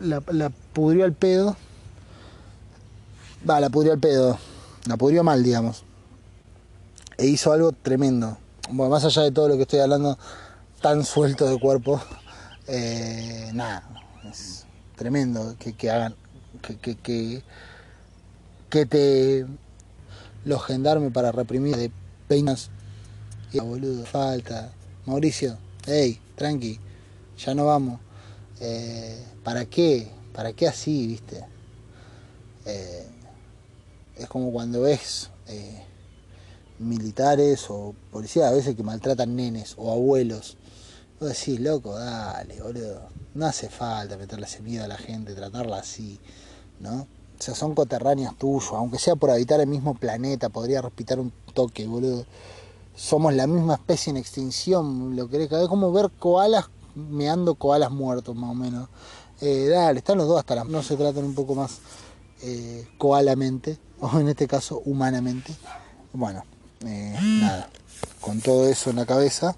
[0.00, 1.56] la, pudrió al pedo.
[3.48, 4.38] Va, la pudrió al pedo.
[4.86, 5.84] La pudrió mal, digamos.
[7.16, 8.38] E hizo algo tremendo.
[8.70, 10.16] Bueno, más allá de todo lo que estoy hablando
[10.80, 12.00] tan suelto de cuerpo,
[12.68, 13.82] eh, nada,
[14.30, 16.14] es tremendo que, que hagan,
[16.60, 17.42] que, que, que,
[18.70, 19.46] que te
[20.44, 21.90] los gendarmes para reprimir de
[22.26, 22.70] peinas
[23.52, 24.72] y boludo, falta.
[25.06, 25.56] Mauricio,
[25.86, 26.78] hey, tranqui,
[27.38, 28.00] ya no vamos.
[28.60, 30.10] Eh, ¿Para qué?
[30.34, 31.44] ¿Para qué así, viste?
[32.66, 33.06] Eh,
[34.16, 35.82] es como cuando ves eh,
[36.78, 40.56] militares o policías a veces que maltratan nenes o abuelos.
[41.20, 43.08] Vos decís, loco, dale, boludo.
[43.34, 46.20] No hace falta meterle ese miedo a la gente, tratarla así,
[46.80, 47.02] ¿no?
[47.38, 51.32] O sea, son coterráneos tuyos, aunque sea por habitar el mismo planeta, podría respirar un
[51.54, 52.24] toque, boludo
[52.98, 58.34] somos la misma especie en extinción, lo querés es como ver koalas meando koalas muertos
[58.34, 58.88] más o menos.
[59.40, 60.66] Eh, dale, están los dos hasta las...
[60.66, 61.78] No se tratan un poco más
[62.42, 65.54] eh, koalamente, o en este caso humanamente.
[66.12, 66.42] Bueno,
[66.84, 67.70] eh, nada,
[68.20, 69.56] con todo eso en la cabeza,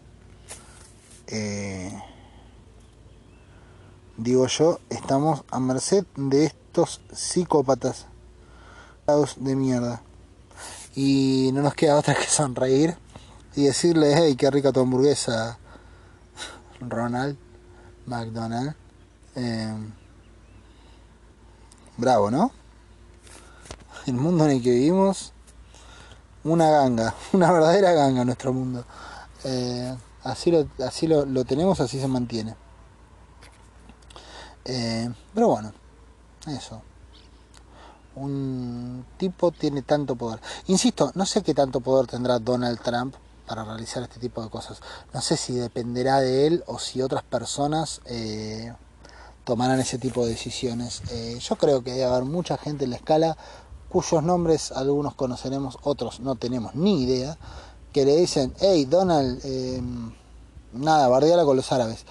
[4.18, 8.06] digo yo, estamos a merced de estos psicópatas
[9.36, 10.02] de mierda.
[10.94, 12.96] Y no nos queda otra que sonreír
[13.56, 15.58] y decirle, hey, qué rica tu hamburguesa,
[16.80, 17.36] Ronald
[18.06, 18.76] McDonald.
[19.34, 19.92] Em,
[21.96, 22.52] bravo, ¿no?
[24.06, 25.32] El mundo en el que vivimos,
[26.44, 28.84] una ganga, una verdadera ganga nuestro mundo.
[29.42, 29.92] Eh,
[30.22, 32.54] así lo, así lo, lo, tenemos, así se mantiene.
[34.64, 35.72] Eh, pero bueno,
[36.56, 36.82] eso.
[38.16, 40.40] Un tipo tiene tanto poder.
[40.66, 43.14] Insisto, no sé qué tanto poder tendrá Donald Trump
[43.46, 44.80] para realizar este tipo de cosas.
[45.12, 48.72] No sé si dependerá de él o si otras personas eh,
[49.44, 51.02] tomarán ese tipo de decisiones.
[51.10, 53.36] Eh, yo creo que debe haber mucha gente en la escala
[53.88, 57.36] cuyos nombres algunos conoceremos, otros no tenemos ni idea,
[57.92, 59.82] que le dicen, hey Donald, eh,
[60.72, 62.04] nada, bardeala con los árabes.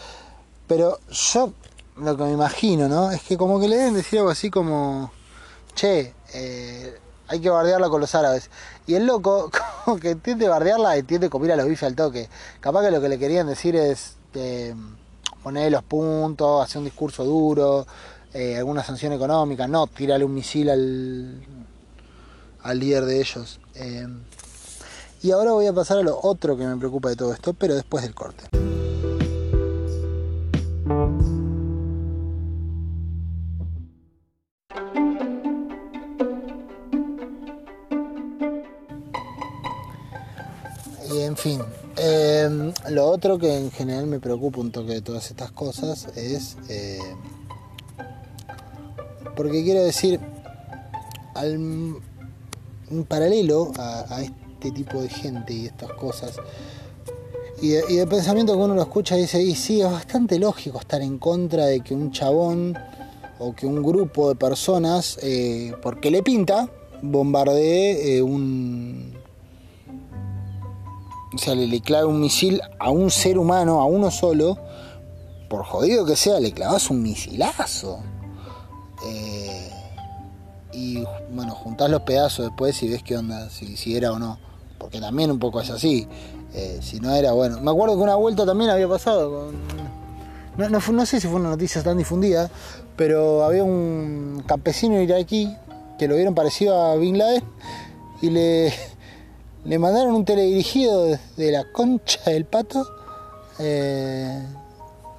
[0.68, 1.54] Pero yo
[2.00, 3.12] lo que me imagino, ¿no?
[3.12, 5.12] Es que como que le deben decir algo así como,
[5.76, 6.98] che, eh,
[7.28, 8.50] hay que bardearla con los árabes.
[8.88, 9.52] Y el loco,
[9.86, 12.30] como que entiende bardearla y entiende comer a los bifes al toque.
[12.60, 14.76] Capaz que lo que le querían decir es eh,
[15.46, 17.86] los puntos, hacer un discurso duro,
[18.34, 21.46] eh, alguna sanción económica, no tirarle un misil al,
[22.62, 23.60] al líder de ellos.
[23.76, 24.08] Eh,
[25.22, 27.76] y ahora voy a pasar a lo otro que me preocupa de todo esto, pero
[27.76, 28.46] después del corte.
[42.92, 47.00] Lo otro que en general me preocupa un toque de todas estas cosas es, eh,
[49.36, 50.20] porque quiero decir,
[51.36, 56.36] al, en paralelo a, este tipo de gente y estas cosas,
[57.62, 61.18] y de, pensamiento que uno lo escucha dice, y sí, es bastante lógico estar en
[61.18, 62.78] contra de que un chabón
[63.38, 66.70] o que un grupo de personas, eh, porque le pinta,
[67.02, 69.09] bombardee eh, un
[71.38, 74.58] sea, le, le un misil a un ser humano, a uno solo,
[75.50, 78.00] por jodido que sea, le clavas un misilazo.
[79.06, 79.70] Eh,
[80.74, 84.38] y bueno, juntás los pedazos después y ves qué onda, si, si era o no.
[84.78, 86.08] Porque también un poco es así.
[86.54, 87.60] Eh, si no era, bueno.
[87.62, 89.56] Me acuerdo que una vuelta también había pasado con.
[90.58, 92.50] No, no, no sé si fue una noticia tan difundida,
[92.96, 95.56] pero había un campesino iraquí
[95.98, 97.44] que lo vieron parecido a Bin Laden
[98.22, 98.74] y le,
[99.66, 102.88] le mandaron un teledirigido desde la concha del pato
[103.60, 104.42] eh,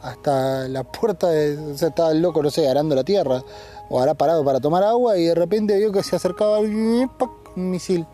[0.02, 1.58] hasta la puerta de.
[1.72, 3.42] O sea, estaba el loco, no sé, arando la tierra.
[3.90, 7.10] O hará parado para tomar agua y de repente vio que se acercaba un
[7.56, 8.06] misil.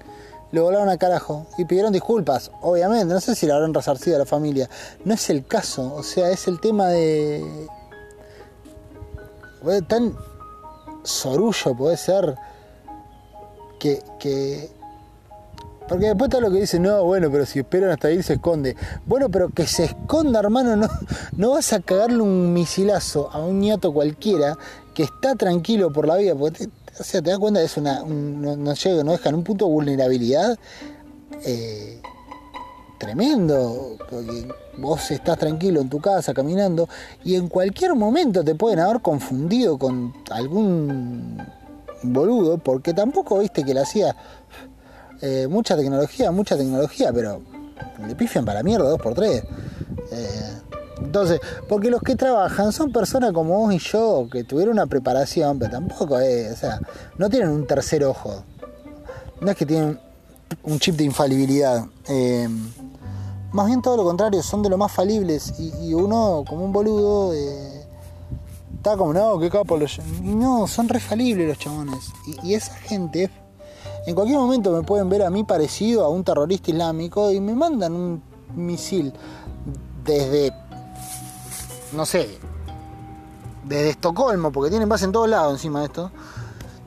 [0.52, 3.12] Le volaron a carajo y pidieron disculpas, obviamente.
[3.12, 4.70] No sé si le habrán resarcido a la familia.
[5.04, 7.44] No es el caso, o sea, es el tema de.
[9.88, 10.16] Tan
[11.02, 12.36] sorullo puede ser
[13.78, 14.75] que, que
[15.88, 18.76] porque después está lo que dice, no, bueno, pero si esperan hasta ahí se esconde.
[19.06, 20.88] Bueno, pero que se esconda, hermano, no,
[21.36, 24.56] no vas a cagarle un misilazo a un nieto cualquiera
[24.94, 26.68] que está tranquilo por la vida, porque
[26.98, 29.72] o sea, te das cuenta, es una, no, no, llega, no dejan un punto de
[29.72, 30.58] vulnerabilidad
[31.44, 32.00] eh,
[32.98, 36.88] tremendo, porque vos estás tranquilo en tu casa caminando
[37.22, 41.42] y en cualquier momento te pueden haber confundido con algún
[42.02, 44.16] boludo, porque tampoco viste que le hacía
[45.20, 47.42] eh, mucha tecnología, mucha tecnología, pero
[48.06, 49.42] le pifian para mierda dos por tres.
[50.12, 50.52] Eh,
[50.98, 55.58] entonces, porque los que trabajan son personas como vos y yo, que tuvieron una preparación,
[55.58, 56.80] pero tampoco es, o sea,
[57.18, 58.44] no tienen un tercer ojo.
[59.40, 60.00] No es que tienen
[60.62, 61.84] un chip de infalibilidad.
[62.08, 62.48] Eh,
[63.52, 65.54] más bien todo lo contrario, son de lo más falibles.
[65.58, 67.86] Y, uno, como un boludo, eh,
[68.76, 69.98] está como, no, qué capo los.
[70.22, 72.10] No, son refalibles los chabones.
[72.26, 73.30] Y, y esa gente,
[74.06, 77.54] en cualquier momento me pueden ver a mí parecido a un terrorista islámico y me
[77.54, 78.22] mandan un
[78.54, 79.12] misil
[80.04, 80.52] desde
[81.92, 82.38] no sé,
[83.64, 86.10] desde Estocolmo, porque tienen base en todos lados encima de esto.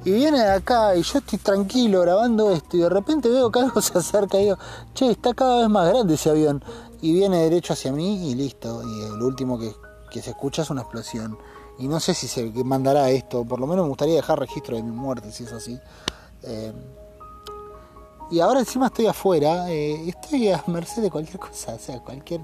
[0.06, 3.60] Y viene de acá y yo estoy tranquilo grabando esto y de repente veo que
[3.60, 4.58] algo se acerca y digo,
[4.94, 6.64] che, está cada vez más grande ese avión.
[7.02, 8.82] Y viene derecho hacia mí y listo.
[8.84, 9.74] Y lo último que,
[10.22, 11.38] se escucha es una explosión.
[11.78, 14.84] Y no sé si se mandará esto, por lo menos me gustaría dejar registro de
[14.84, 15.80] mi muerte si es así.
[16.44, 16.74] Eh,
[18.32, 22.42] y ahora encima estoy afuera, eh, estoy a merced de cualquier cosa, o sea, cualquier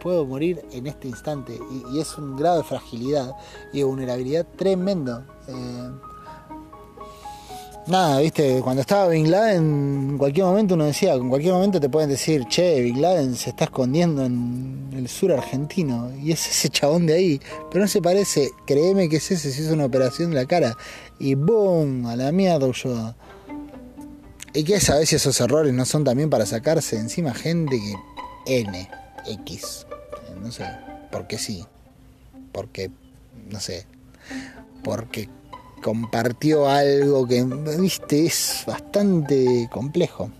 [0.00, 1.58] puedo morir en este instante
[1.92, 3.34] y, es un grado de fragilidad
[3.72, 5.24] y de vulnerabilidad tremendo.
[5.48, 5.90] Eh,
[7.88, 11.88] nada, viste, cuando estaba Bin Laden, en cualquier momento uno decía, en cualquier momento te
[11.88, 16.68] pueden decir, che, Bin Laden se está escondiendo en el sur argentino y es ese
[16.68, 17.40] chabón de ahí,
[17.70, 20.76] pero no se parece, créeme que es ese, si es una operación de la cara
[21.18, 23.14] y boom, a la mierda yo.
[24.56, 28.88] Y que a veces esos errores no son también para sacarse encima gente que N.
[29.26, 29.86] X.
[30.40, 30.64] No sé,
[31.12, 31.62] porque sí.
[32.52, 32.90] Porque,
[33.50, 33.86] no sé,
[34.82, 35.28] porque
[35.82, 37.44] compartió algo que,
[37.78, 40.30] viste, es bastante complejo.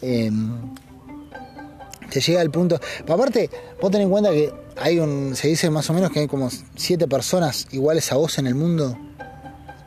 [0.00, 0.30] Eh,
[2.08, 2.80] te llega al punto.
[3.06, 5.36] Aparte, vos ten en cuenta que hay un.
[5.36, 8.54] Se dice más o menos que hay como siete personas iguales a vos en el
[8.54, 8.96] mundo.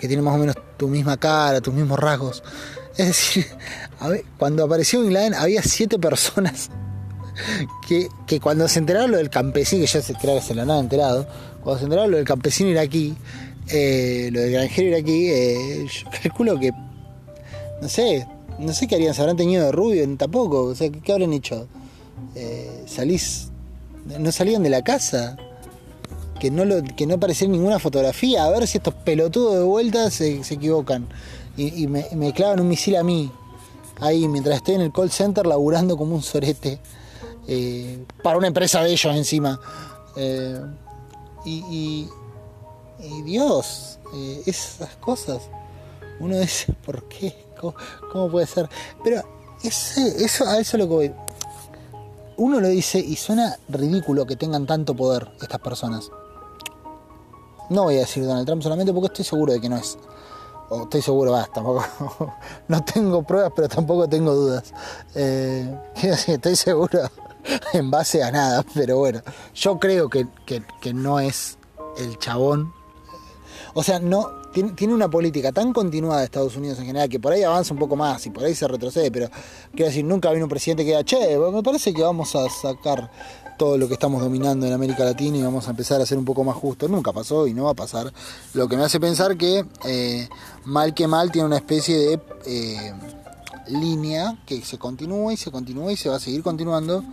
[0.02, 2.44] Que tienen más o menos tu misma cara, tus mismos rasgos.
[2.98, 3.46] Es decir,
[4.38, 6.70] cuando apareció Bin Laden había siete personas
[8.28, 10.70] que, cuando se enteraron lo del campesino, que ya se, creo que se lo han
[10.72, 11.28] enterado,
[11.64, 13.16] cuando se enteraron lo del campesino iraquí,
[13.70, 16.72] eh, lo del granjero iraquí, eh, yo calculo que,
[17.82, 18.28] no sé,
[18.60, 21.68] no sé qué harían, se habrán tenido de rubio, tampoco, o sea, ¿qué, habrán hecho?
[22.36, 23.50] Eh, salís,
[24.20, 25.38] no salían de la casa,
[26.42, 30.10] que no, lo, que no aparecía ninguna fotografía, a ver si estos pelotudos de vuelta
[30.10, 31.08] se, equivocan.
[31.56, 33.32] Y, me, clavan un misil a mí,
[34.00, 36.80] ahí, mientras estoy en el call center laburando como un sorete.
[37.48, 39.60] Eh, para una empresa de ellos encima.
[40.16, 40.60] Eh,
[41.46, 42.10] y,
[43.24, 45.44] Dios, eh, esas cosas,
[46.20, 47.36] uno dice, ¿por qué?
[48.12, 48.68] ¿Cómo, puede ser?
[49.04, 49.22] Pero
[49.62, 51.14] ese, eso, a eso lo que voy.
[52.38, 56.10] Uno lo dice y suena ridículo que tengan tanto poder estas personas.
[57.72, 59.98] No voy a decir Donald Trump solamente porque estoy seguro de que no es.
[60.68, 61.86] O estoy seguro, basta, tampoco.
[62.68, 64.74] no tengo pruebas, pero tampoco tengo dudas.
[66.28, 67.00] estoy seguro
[67.74, 69.22] en base a nada, pero bueno,
[69.56, 70.28] yo creo que,
[70.94, 71.58] no es
[71.98, 72.74] el chabón.
[73.74, 77.32] O sea, no tiene, una política tan continuada de Estados Unidos en general que por
[77.32, 79.30] ahí avanza un poco más y por ahí se retrocede, pero
[79.72, 83.10] quiero decir, nunca vino un presidente que diga, che, me parece que vamos a sacar
[83.62, 86.26] todo lo que estamos dominando en América Latina y vamos a empezar a ser un
[86.26, 86.88] poco más justo.
[86.88, 88.12] Nunca pasó y no va a pasar.
[88.56, 90.28] Lo que me hace pensar que eh,
[90.66, 92.94] mal que mal tiene una especie de eh,
[93.68, 97.04] línea que se continúa y se continúa y se va a seguir continuando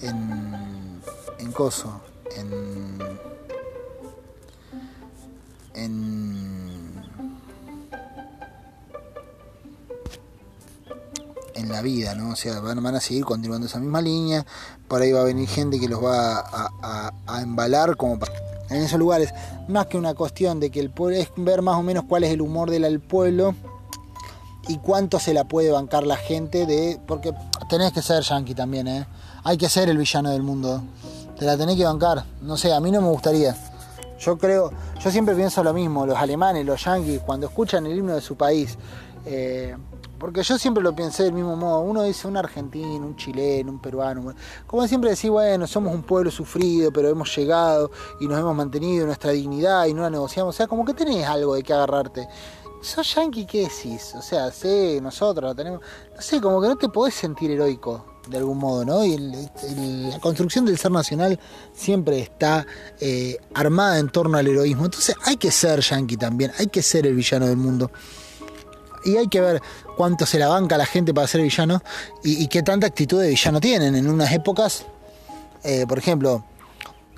[0.00, 1.00] en,
[1.40, 2.00] en Coso,
[2.36, 3.18] en,
[5.74, 6.78] en,
[11.58, 12.30] en la vida, ¿no?
[12.30, 14.46] O sea, van, a seguir continuando esa misma línea,
[14.88, 18.18] por ahí va a venir gente que los va a, embalar como
[18.70, 19.32] en esos lugares,
[19.68, 22.32] más que una cuestión de que el pueblo es ver más o menos cuál es
[22.32, 23.54] el humor del pueblo
[24.66, 27.32] y cuánto se la puede bancar la gente de porque
[27.68, 29.06] tenés que ser yankee también, ¿eh?
[29.44, 30.82] hay que ser el villano del mundo.
[31.38, 32.24] Te la tenés que bancar.
[32.42, 33.56] No sé, a mí no me gustaría.
[34.18, 34.70] Yo creo,
[35.02, 38.36] yo siempre pienso lo mismo, los alemanes, los yanquis, cuando escuchan el himno de su
[38.36, 38.76] país.
[39.24, 39.76] Eh,
[40.18, 41.80] porque yo siempre lo pensé del mismo modo.
[41.80, 44.34] Uno dice un argentino, un chileno, un peruano.
[44.66, 47.90] Como siempre decís, bueno, somos un pueblo sufrido, pero hemos llegado
[48.20, 50.54] y nos hemos mantenido nuestra dignidad y no la negociamos.
[50.54, 52.28] O sea, como que tenés algo de qué agarrarte.
[52.80, 54.14] ¿Sos yanqui qué decís?
[54.16, 55.80] O sea, sé, nosotros lo tenemos.
[56.14, 59.04] No sé, como que no te podés sentir heroico de algún modo, ¿no?
[59.04, 61.40] Y la construcción del ser nacional
[61.72, 62.66] siempre está
[63.00, 64.84] eh, armada en torno al heroísmo.
[64.84, 67.90] Entonces hay que ser yankee también, hay que ser el villano del mundo.
[69.04, 69.62] Y hay que ver
[69.98, 71.82] cuánto se la banca la gente para ser villano
[72.22, 73.96] y, qué tanta actitud de villano tienen.
[73.96, 74.86] En unas épocas,
[75.64, 76.44] eh, por ejemplo,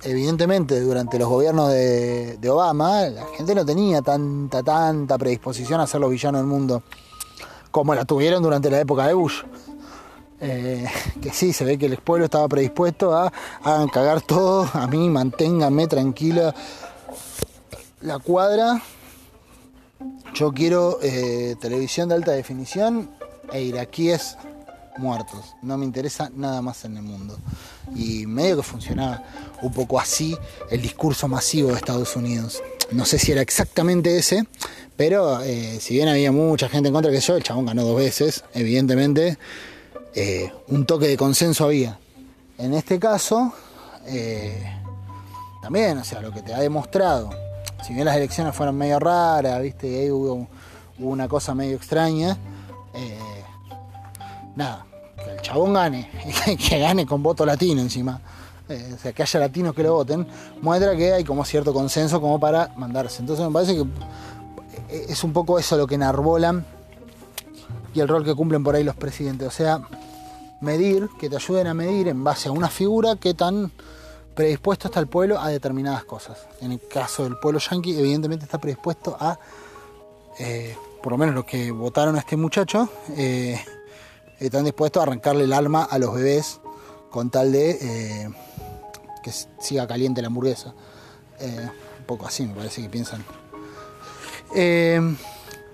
[0.02, 6.00] evidentemente durante los gobiernos de, Obama, la gente no tenía tanta, tanta predisposición a ser
[6.00, 6.82] los villanos del mundo
[7.70, 9.42] como la tuvieron durante la época de Bush.
[10.40, 10.86] Eh,
[11.20, 13.30] que sí, se ve que el pueblo estaba predispuesto a
[13.62, 16.54] hagan cagar todo, a mí manténganme tranquila
[18.00, 18.80] la cuadra.
[20.34, 23.10] Yo quiero eh, televisión de alta definición
[23.52, 24.36] e iraquíes
[24.96, 25.54] muertos.
[25.62, 27.38] No me interesa nada más en el mundo.
[27.94, 29.22] Y medio que funcionaba
[29.60, 30.36] un poco así
[30.70, 32.62] el discurso masivo de Estados Unidos.
[32.90, 34.46] No sé si era exactamente ese,
[34.96, 37.96] pero eh, si bien había mucha gente en contra que yo, el chabón ganó dos
[37.96, 39.38] veces, evidentemente.
[40.14, 41.98] Eh, un toque de consenso había.
[42.58, 43.52] En este caso,
[45.62, 47.30] también, o sea, lo que te ha demostrado,
[47.82, 50.46] si bien las elecciones fueron medio raras, viste, y ahí hubo,
[50.98, 52.36] una cosa medio extraña,
[52.92, 53.18] eh,
[54.56, 54.84] nada,
[55.16, 56.10] que el chabón gane,
[56.68, 58.20] que gane con voto latino encima,
[58.68, 60.26] o sea, que haya latinos que lo voten,
[60.62, 63.20] muestra que hay como cierto consenso como para mandarse.
[63.20, 63.84] Entonces me parece que
[65.08, 66.64] es un poco eso lo que enarbolan
[67.94, 69.48] y el rol que cumplen por ahí los presidentes.
[69.48, 69.82] O sea,
[70.60, 73.72] medir, que te ayuden a medir en base a una figura que tan
[74.34, 76.46] predispuesto está el pueblo a determinadas cosas.
[76.60, 79.38] En el caso del pueblo yanqui, evidentemente está predispuesto a,
[80.38, 83.60] eh, por lo menos los que votaron a este muchacho, eh,
[84.38, 86.60] están dispuestos a arrancarle el alma a los bebés
[87.10, 88.30] con tal de eh,
[89.22, 90.72] que siga caliente la hamburguesa.
[91.40, 93.24] un poco así me parece que piensan.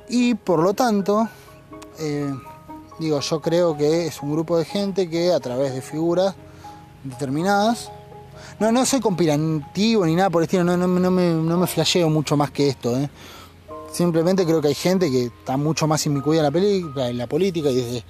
[0.09, 1.29] y por lo tanto,
[2.99, 6.35] digo, yo creo que es un grupo de gente que a través de figuras
[7.05, 7.91] determinadas,
[8.59, 11.67] no, no soy conspirativo ni nada por el estilo, no, no, no, me, no me
[11.67, 12.97] flasheo mucho más que esto.
[12.99, 13.09] ¿eh?
[13.93, 17.71] Simplemente creo que hay gente que está mucho más inmiscuida en la, en la política
[17.71, 18.05] y desde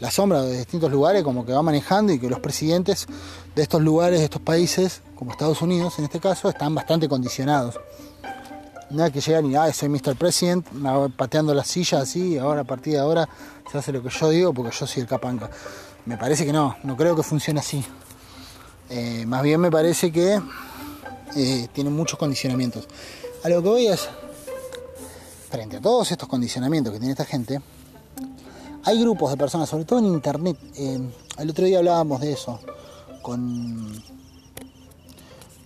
[0.00, 3.06] la sombra de distintos lugares como que va manejando y que los presidentes
[3.54, 7.78] de estos lugares, de estos países, como Estados Unidos en este caso, están bastante condicionados
[8.90, 10.16] nada que llegan y, ah, soy Mr.
[10.16, 10.66] President,
[11.16, 13.28] pateando la silla así, ahora a partir de ahora
[13.70, 15.48] se hace lo que yo digo porque yo soy el capanca.
[16.06, 17.84] Me parece que no, no creo que funcione así.
[18.90, 20.40] Eh, más bien me parece que
[21.36, 22.86] eh, tiene muchos condicionamientos.
[23.44, 24.08] A lo que voy es,
[25.48, 27.60] frente a todos estos condicionamientos que tiene esta gente,
[28.84, 30.56] hay grupos de personas, sobre todo en internet.
[30.76, 31.00] Eh,
[31.38, 32.60] el otro día hablábamos de eso
[33.22, 34.02] con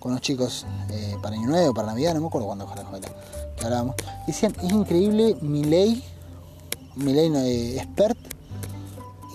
[0.05, 2.85] con unos chicos eh, para Año Nuevo, para Navidad, no me acuerdo cuándo era,
[3.57, 3.95] que hablábamos.
[4.27, 6.03] Decían, es increíble mi ley,
[6.93, 8.15] mi ley no, expert,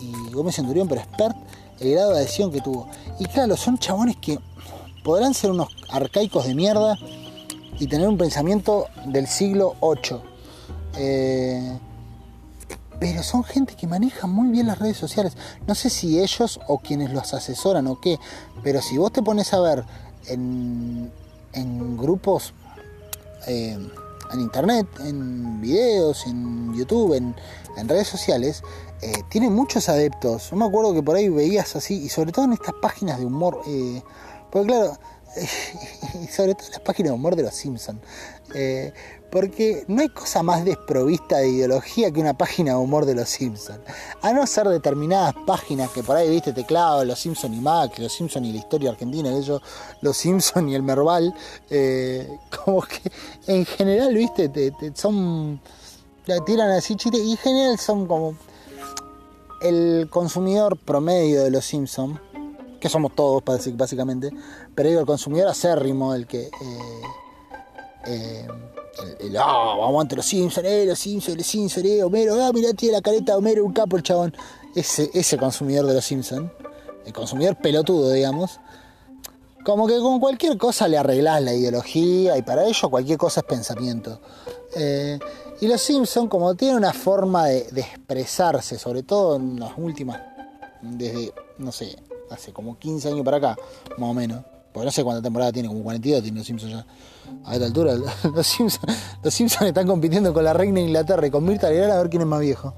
[0.00, 1.36] y Gómez Centurión, pero expert,
[1.80, 2.86] el grado de adhesión que tuvo.
[3.20, 4.38] Y claro, son chabones que
[5.04, 6.96] podrán ser unos arcaicos de mierda
[7.78, 10.20] y tener un pensamiento del siglo VIII.
[10.96, 11.78] Eh,
[12.98, 15.36] pero son gente que maneja muy bien las redes sociales.
[15.66, 18.18] No sé si ellos o quienes los asesoran o qué,
[18.62, 19.84] pero si vos te pones a ver
[20.26, 21.10] en,
[21.98, 22.54] grupos,
[23.46, 23.78] eh,
[24.32, 27.34] en internet, en videos, en YouTube, en,
[27.86, 28.62] redes sociales,
[29.02, 30.50] eh, tiene muchos adeptos.
[30.50, 33.26] Yo me acuerdo que por ahí veías así, y sobre todo en estas páginas de
[33.26, 34.02] humor, eh,
[34.50, 34.98] porque claro,
[36.30, 38.00] sobre todo en las páginas de humor de los Simpsons.
[39.30, 43.28] Porque no hay cosa más desprovista de ideología que una página de humor de los
[43.28, 43.78] Simpsons.
[44.22, 48.12] A no ser determinadas páginas que por ahí viste teclado, los Simpsons y Mac, los
[48.12, 49.62] Simpsons y la historia argentina, ellos,
[50.00, 51.32] los Simpsons y el Merval,
[51.70, 52.28] eh,
[52.64, 53.00] como que
[53.46, 55.60] en general, viste, te, son.
[56.26, 58.34] La tiran así chiste y en general son como
[59.60, 62.18] el consumidor promedio de los Simpsons,
[62.80, 63.42] que somos todos
[63.74, 64.30] básicamente,
[64.74, 66.46] pero digo el consumidor acérrimo, el que.
[66.46, 67.02] Eh,
[68.06, 68.46] eh,
[69.20, 72.96] el, ah, aguante los Simpsons, eh, los Simpsons, los Simpsons, eh, Homero, ah, mirá, tiene
[72.96, 74.34] la careta de Homero, un capo el chabón.
[74.74, 76.50] Ese, ese consumidor de los Simpsons,
[77.04, 78.60] el consumidor pelotudo, digamos,
[79.64, 83.46] como que con cualquier cosa le arreglás la ideología y para ello cualquier cosa es
[83.46, 84.20] pensamiento.
[84.76, 85.18] Eh,
[85.60, 90.20] y los Simpsons, como tienen una forma de, expresarse, sobre todo en las últimas,
[90.80, 91.96] desde, no sé,
[92.30, 93.56] hace como 15 años para acá,
[93.98, 94.42] más o menos,
[94.72, 96.86] porque no sé cuánta temporada tiene, como 42 tiene los Simpsons ya.
[97.44, 97.94] A esta altura,
[98.34, 102.08] los Simpsons, están compitiendo con la reina de Inglaterra y con Mirta Legrand a ver
[102.10, 102.74] quién es más viejo.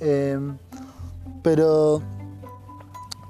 [0.00, 0.58] Em,
[1.42, 2.02] pero,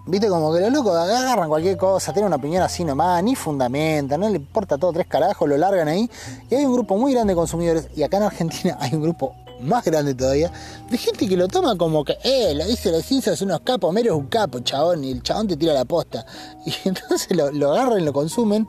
[0.09, 4.16] viste, como que los locos agarran cualquier cosa, tienen una opinión así nomás, ni fundamenta,
[4.16, 6.10] no le importa todo tres carajos, lo largan ahí.
[6.51, 9.35] Y hay un grupo muy grande de consumidores, y acá en Argentina hay un grupo
[9.60, 10.52] más grande todavía,
[10.89, 14.14] de gente que lo toma como que, eh, lo dice los Simpsons, unos capos, Mero
[14.14, 16.24] es un capo, chabón, y el chabón te tira la posta.
[16.64, 18.68] Y entonces lo, lo agarran, lo consumen,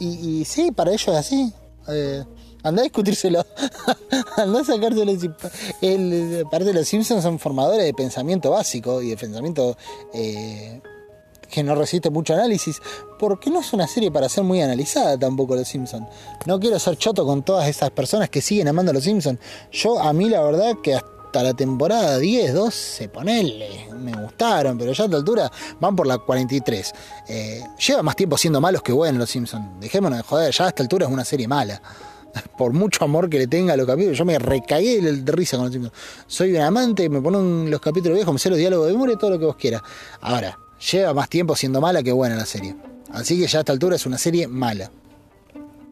[0.00, 1.52] y, y sí, para ellos es así.
[1.88, 2.24] Eh,
[2.62, 3.44] Andá a discutírselo.
[4.36, 5.12] Andá a sacárselo.
[5.80, 9.76] El, aparte de los Simpsons son formadores de pensamiento básico y de pensamiento
[10.14, 10.80] eh,
[11.50, 12.80] que no resiste mucho análisis.
[13.18, 16.06] Porque no es una serie para ser muy analizada tampoco los Simpsons.
[16.46, 19.38] No quiero ser choto con todas esas personas que siguen amando a los Simpsons.
[19.72, 24.92] Yo a mí la verdad que hasta la temporada 10, 12, ponele, me gustaron, pero
[24.92, 26.92] ya a esta altura van por la 43.
[27.28, 29.80] Eh, lleva más tiempo siendo malos que buenos los Simpsons.
[29.80, 31.80] Dejémonos de joder, ya a esta altura es una serie mala
[32.58, 35.66] por mucho amor que le tenga a los capítulos, yo me recagué de risa con
[35.66, 35.96] los Simpsons.
[36.26, 39.30] Soy un amante, me ponen los capítulos viejos, me sé los diálogos de memoria, todo
[39.30, 39.82] lo que vos quieras.
[40.20, 40.58] Ahora,
[40.90, 42.74] lleva más tiempo siendo mala que buena la serie.
[43.12, 44.90] Así que ya a esta altura es una serie mala.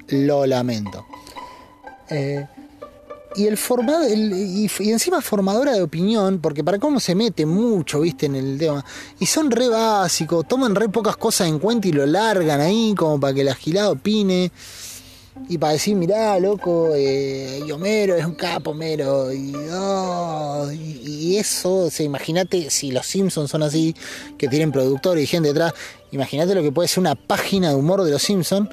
[0.09, 1.07] Lo lamento.
[2.09, 2.45] Eh,
[3.37, 8.27] y el formado y, encima formadora de opinión, porque para cómo se mete mucho, viste,
[8.27, 8.85] en el tema.
[9.21, 13.21] Y son re básicos, toman re pocas cosas en cuenta y lo largan ahí como
[13.21, 14.51] para que la gilada opine
[15.49, 21.87] y para decir, mirá, loco, eh, Homero es un capo, Homero, y, oh, y, eso,
[21.87, 23.95] o imagínate si los Simpsons son así,
[24.39, 25.73] que tienen productores y gente detrás,
[26.13, 28.69] imagínate lo que puede ser una página de humor de los Simpsons.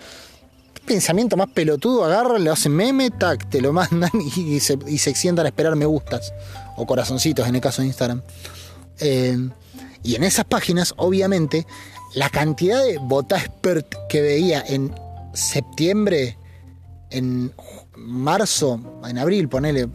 [0.85, 5.47] Pensamiento más pelotudo, agarran, le hacen meme, tac, te lo mandan y, se, y a
[5.47, 6.33] esperar me gustas
[6.77, 8.21] o corazoncitos en el caso de Instagram.
[8.99, 9.49] Eh,
[10.03, 11.65] y en esas páginas, obviamente,
[12.13, 12.99] la cantidad de
[13.35, 14.93] expert que veía en
[15.33, 16.37] septiembre
[17.09, 17.53] en
[17.95, 19.87] marzo, en abril, ponele,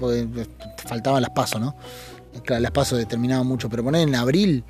[0.86, 1.76] faltaban las pasos, ¿no?
[2.44, 4.64] Claro, las pasos determinaban mucho, pero poner en abril,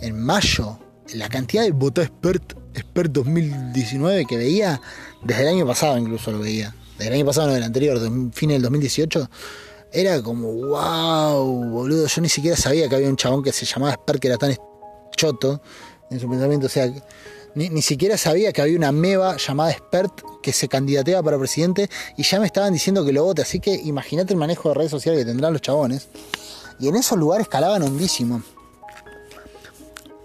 [0.00, 0.78] en mayo,
[1.14, 4.80] la cantidad de votos expert, expert 2019 que veía,
[5.24, 7.98] desde el año pasado incluso lo veía, desde el año pasado, no del anterior,
[8.32, 9.28] fin del 2018,
[9.92, 13.94] era como, wow, boludo, yo ni siquiera sabía que había un chabón que se llamaba
[13.94, 14.56] expert que era tan
[15.16, 15.60] choto
[16.10, 16.92] en su pensamiento, o sea,
[17.54, 20.12] ni, siquiera sabía que había una meba llamada Expert
[20.42, 23.42] que se candidateaba para presidente y ya me estaban diciendo que lo vote.
[23.42, 26.08] Así que imagínate el manejo de redes sociales que tendrán los chabones.
[26.78, 28.42] Y en esos lugares calaban hondísimo.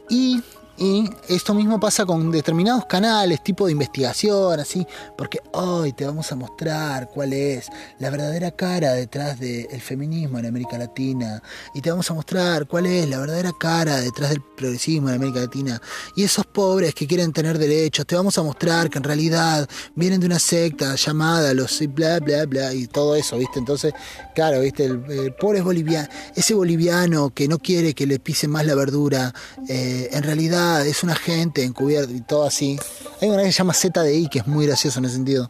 [0.09, 0.41] Y
[0.77, 4.85] y esto mismo pasa con determinados canales, tipo de investigación, así,
[5.17, 7.69] porque hoy te vamos a mostrar cuál es
[7.99, 11.41] la verdadera cara detrás del feminismo en América Latina.
[11.73, 15.39] Y te vamos a mostrar cuál es la verdadera cara detrás del progresismo en América
[15.39, 15.81] Latina.
[16.17, 20.19] Y esos pobres que quieren tener derechos, te vamos a mostrar que en realidad vienen
[20.19, 23.59] de una secta llamada los bla bla bla y todo eso, ¿viste?
[23.59, 23.93] Entonces,
[24.33, 24.85] claro, ¿viste?
[24.85, 29.33] El, pobre boliviano, ese boliviano que no quiere que le pisen más la verdura,
[29.69, 32.79] eh, en realidad es un agente encubierto y todo así.
[33.21, 35.49] Hay una que se llama ZDI que es muy gracioso en ese sentido.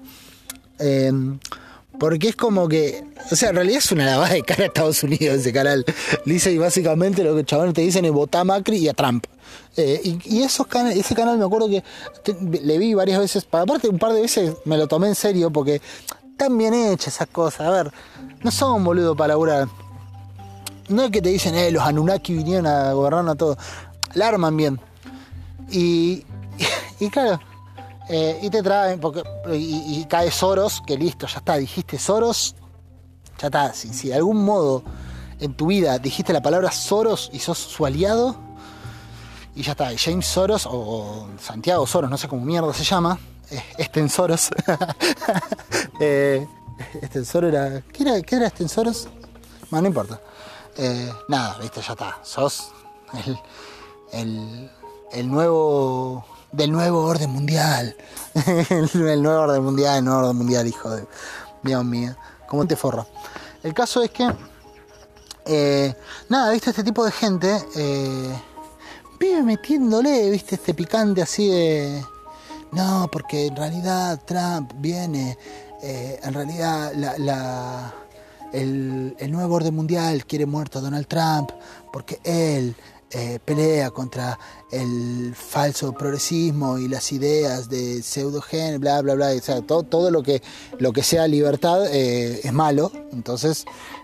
[0.79, 1.39] Em,
[1.99, 5.01] porque es como que, o sea, en realidad es una lavada de cara a Estados
[5.03, 5.85] Unidos ese canal.
[6.25, 9.25] Dice y básicamente lo que chavales te dicen es votar a Macri y a Trump.
[9.77, 11.83] Eh, y, esos ese canal me acuerdo que
[12.61, 15.81] le vi varias veces, aparte un par de veces me lo tomé en serio porque
[16.31, 17.61] están bien hechas esas cosas.
[17.61, 17.91] A ver,
[18.43, 19.67] no son boludo para laburar.
[20.89, 23.57] No es que te dicen, eh, los Anunnaki vinieron a gobernar a todo.
[24.13, 24.79] La arman bien.
[25.69, 26.25] Y,
[26.99, 27.39] y, claro,
[28.09, 29.23] eh, y te traen, porque,
[29.53, 32.55] y, cae Soros, que listo, ya está, dijiste Soros,
[33.39, 34.83] ya está, si, de algún modo
[35.39, 38.35] en tu vida dijiste la palabra Soros y sos su aliado,
[39.55, 43.17] y ya está, James Soros o, Santiago Soros, no sé cómo mierda se llama,
[43.49, 44.49] eh, Estensoros,
[45.99, 46.47] eh,
[47.01, 49.07] Estensor era, ¿qué era, qué era Estensoros?
[49.69, 50.21] Bueno, no importa.
[50.77, 52.71] Eh, nada, viste, ya está, sos
[53.25, 53.39] el,
[54.11, 54.71] el
[55.15, 57.95] el nuevo del nuevo orden mundial.
[58.93, 61.05] el nuevo orden mundial, el nuevo orden mundial, hijo de
[61.63, 62.15] Dios mío.
[62.47, 63.07] ¿Cómo te forro?
[63.63, 64.29] El caso es que,
[65.45, 65.95] eh,
[66.29, 68.41] nada, viste, este tipo de gente eh,
[69.19, 72.03] vive metiéndole, viste, este picante así de.
[72.71, 75.37] No, porque en realidad Trump viene,
[75.81, 77.93] eh, en realidad la,
[78.51, 81.51] el, el nuevo orden mundial quiere muerto a Donald Trump,
[81.91, 82.75] porque él
[83.17, 84.37] eh, pelea contra
[84.71, 89.29] el falso progresismo y las ideas de pseudogen, bla, bla, bla.
[89.29, 90.41] O sea, todo, todo lo, que,
[90.79, 92.91] lo que sea libertad eh, es malo.
[93.13, 93.63] Entonces,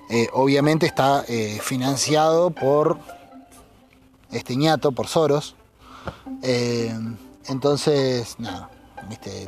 [0.10, 1.26] eh, obviamente está
[1.62, 3.00] financiado por
[4.32, 5.56] este ñato, por Soros.
[7.50, 8.70] entonces, nada.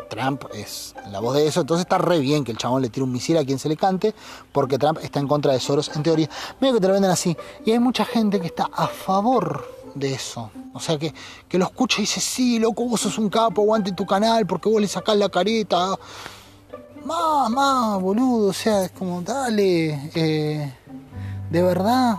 [0.10, 3.04] Trump es la voz de eso, entonces está re bien que el chabón le tire
[3.04, 4.14] un misil a quien se le cante,
[4.52, 6.30] porque Trump está en contra de Soros, en teoría.
[6.60, 7.36] Medio que te lo venden así.
[7.66, 9.66] Y hay mucha gente que está a favor
[9.96, 10.52] de eso.
[10.74, 11.14] O sea, que,
[11.48, 14.70] que lo escucha y dice, sí, loco, vos sos un capo, aguante tu canal, porque
[14.70, 15.98] vos le sacás la careta.
[17.06, 20.12] Más, boludo, o sea, es como, dale.
[20.16, 20.74] Eh,
[21.50, 22.18] ¿De verdad?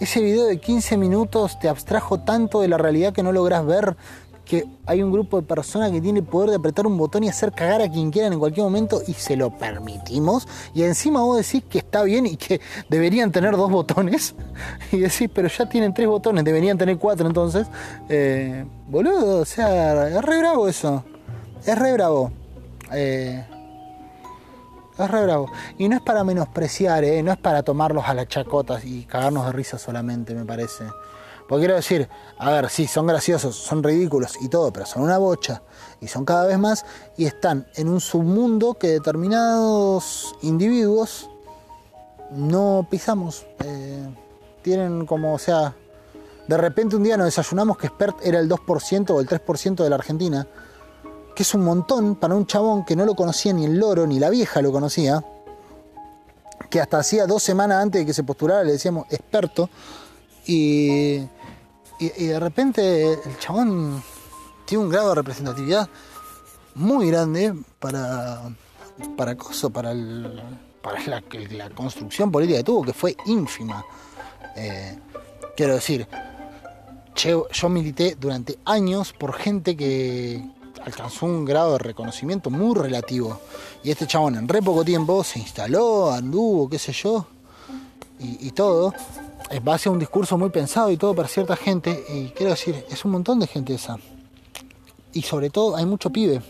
[0.00, 3.96] Ese video de 15 minutos te abstrajo tanto de la realidad que no logras ver
[4.44, 7.28] que hay un grupo de personas que tiene el poder de apretar un botón y
[7.28, 10.46] hacer cagar a quien quieran en cualquier momento y se lo permitimos.
[10.74, 14.34] Y encima vos decís que está bien y que deberían tener dos botones.
[14.92, 17.66] Y decís, pero ya tienen tres botones, deberían tener cuatro entonces.
[18.08, 21.04] Eh, boludo, o sea, es re bravo eso.
[21.66, 22.30] Es re bravo.
[22.92, 23.44] Eh,
[24.98, 25.50] es re bravo.
[25.78, 29.46] Y no es para menospreciar, eh, no es para tomarlos a las chacotas y cagarnos
[29.46, 30.84] de risa solamente, me parece.
[31.48, 32.08] Porque quiero decir,
[32.38, 35.62] a ver, sí, son graciosos, son ridículos y todo, pero son una bocha
[36.00, 41.28] y son cada vez más y están en un submundo que determinados individuos
[42.30, 43.46] no pisamos.
[43.64, 44.08] Eh,
[44.62, 45.74] tienen como, o sea,
[46.48, 49.90] de repente un día nos desayunamos que Spert era el 2% o el 3% de
[49.90, 50.46] la Argentina,
[51.34, 54.18] que es un montón para un chabón que no lo conocía ni el loro ni
[54.18, 55.22] la vieja lo conocía,
[56.70, 59.68] que hasta hacía dos semanas antes de que se postulara le decíamos experto.
[60.46, 61.26] Y,
[62.16, 64.02] y, de repente el chabón
[64.64, 65.88] tiene un grado de representatividad
[66.74, 68.42] muy grande para,
[69.16, 69.36] para
[69.72, 69.94] para,
[70.82, 73.84] para la, construcción política que tuvo, que fue ínfima.
[74.56, 74.98] Eh,
[75.56, 76.06] quiero decir,
[77.16, 80.44] yo, milité durante años por gente que
[80.84, 83.40] alcanzó un grado de reconocimiento muy relativo.
[83.82, 87.26] Y este chabón en re poco tiempo se instaló, anduvo, qué sé yo,
[88.18, 88.94] y todo
[89.66, 92.04] va a ser un discurso muy pensado y todo para cierta gente.
[92.08, 93.98] Y quiero decir, es un montón de gente esa.
[95.12, 96.42] Y sobre todo hay mucho pibe.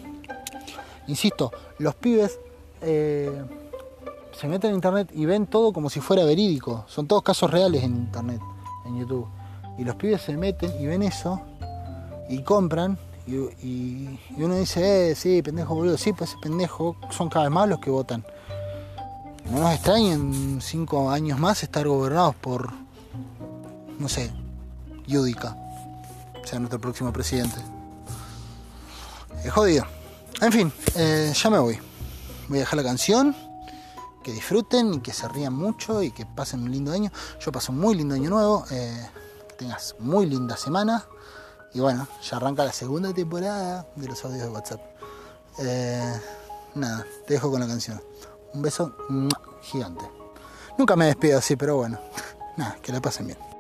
[1.07, 2.39] Insisto, los pibes
[2.81, 3.31] eh,
[4.39, 6.85] se meten en internet y ven todo como si fuera verídico.
[6.89, 8.41] Son todos casos reales en internet,
[8.87, 9.27] en YouTube.
[9.79, 11.41] Y los pibes se meten y ven eso
[12.29, 12.99] y compran.
[13.27, 17.69] Y, uno dice, eh, sí, pendejo boludo, sí, pues ese pendejo son cada vez más
[17.69, 18.25] los que votan.
[19.51, 22.84] No nos extrañen cinco años más estar gobernados por
[23.99, 24.33] no sé,
[25.07, 25.57] Yudica
[26.45, 27.57] sea nuestro próximo presidente.
[29.43, 29.85] Es jodido.
[30.41, 31.79] En fin, eh, ya me voy.
[32.49, 33.35] Voy a dejar la canción.
[34.23, 37.11] Que disfruten y que se rían mucho y que pasen un lindo año.
[37.41, 38.65] Yo paso un muy lindo año nuevo.
[38.71, 39.11] Eh,
[39.49, 41.05] que tengas muy linda semana.
[41.75, 44.81] Y bueno, ya arranca la segunda temporada de los audios de WhatsApp.
[45.59, 46.21] Eh,
[46.75, 48.01] nada, te dejo con la canción.
[48.55, 48.97] Un beso
[49.63, 50.05] gigante.
[50.79, 51.99] Nunca me despido así, pero bueno.
[52.57, 53.54] Nada, que la pasen bien.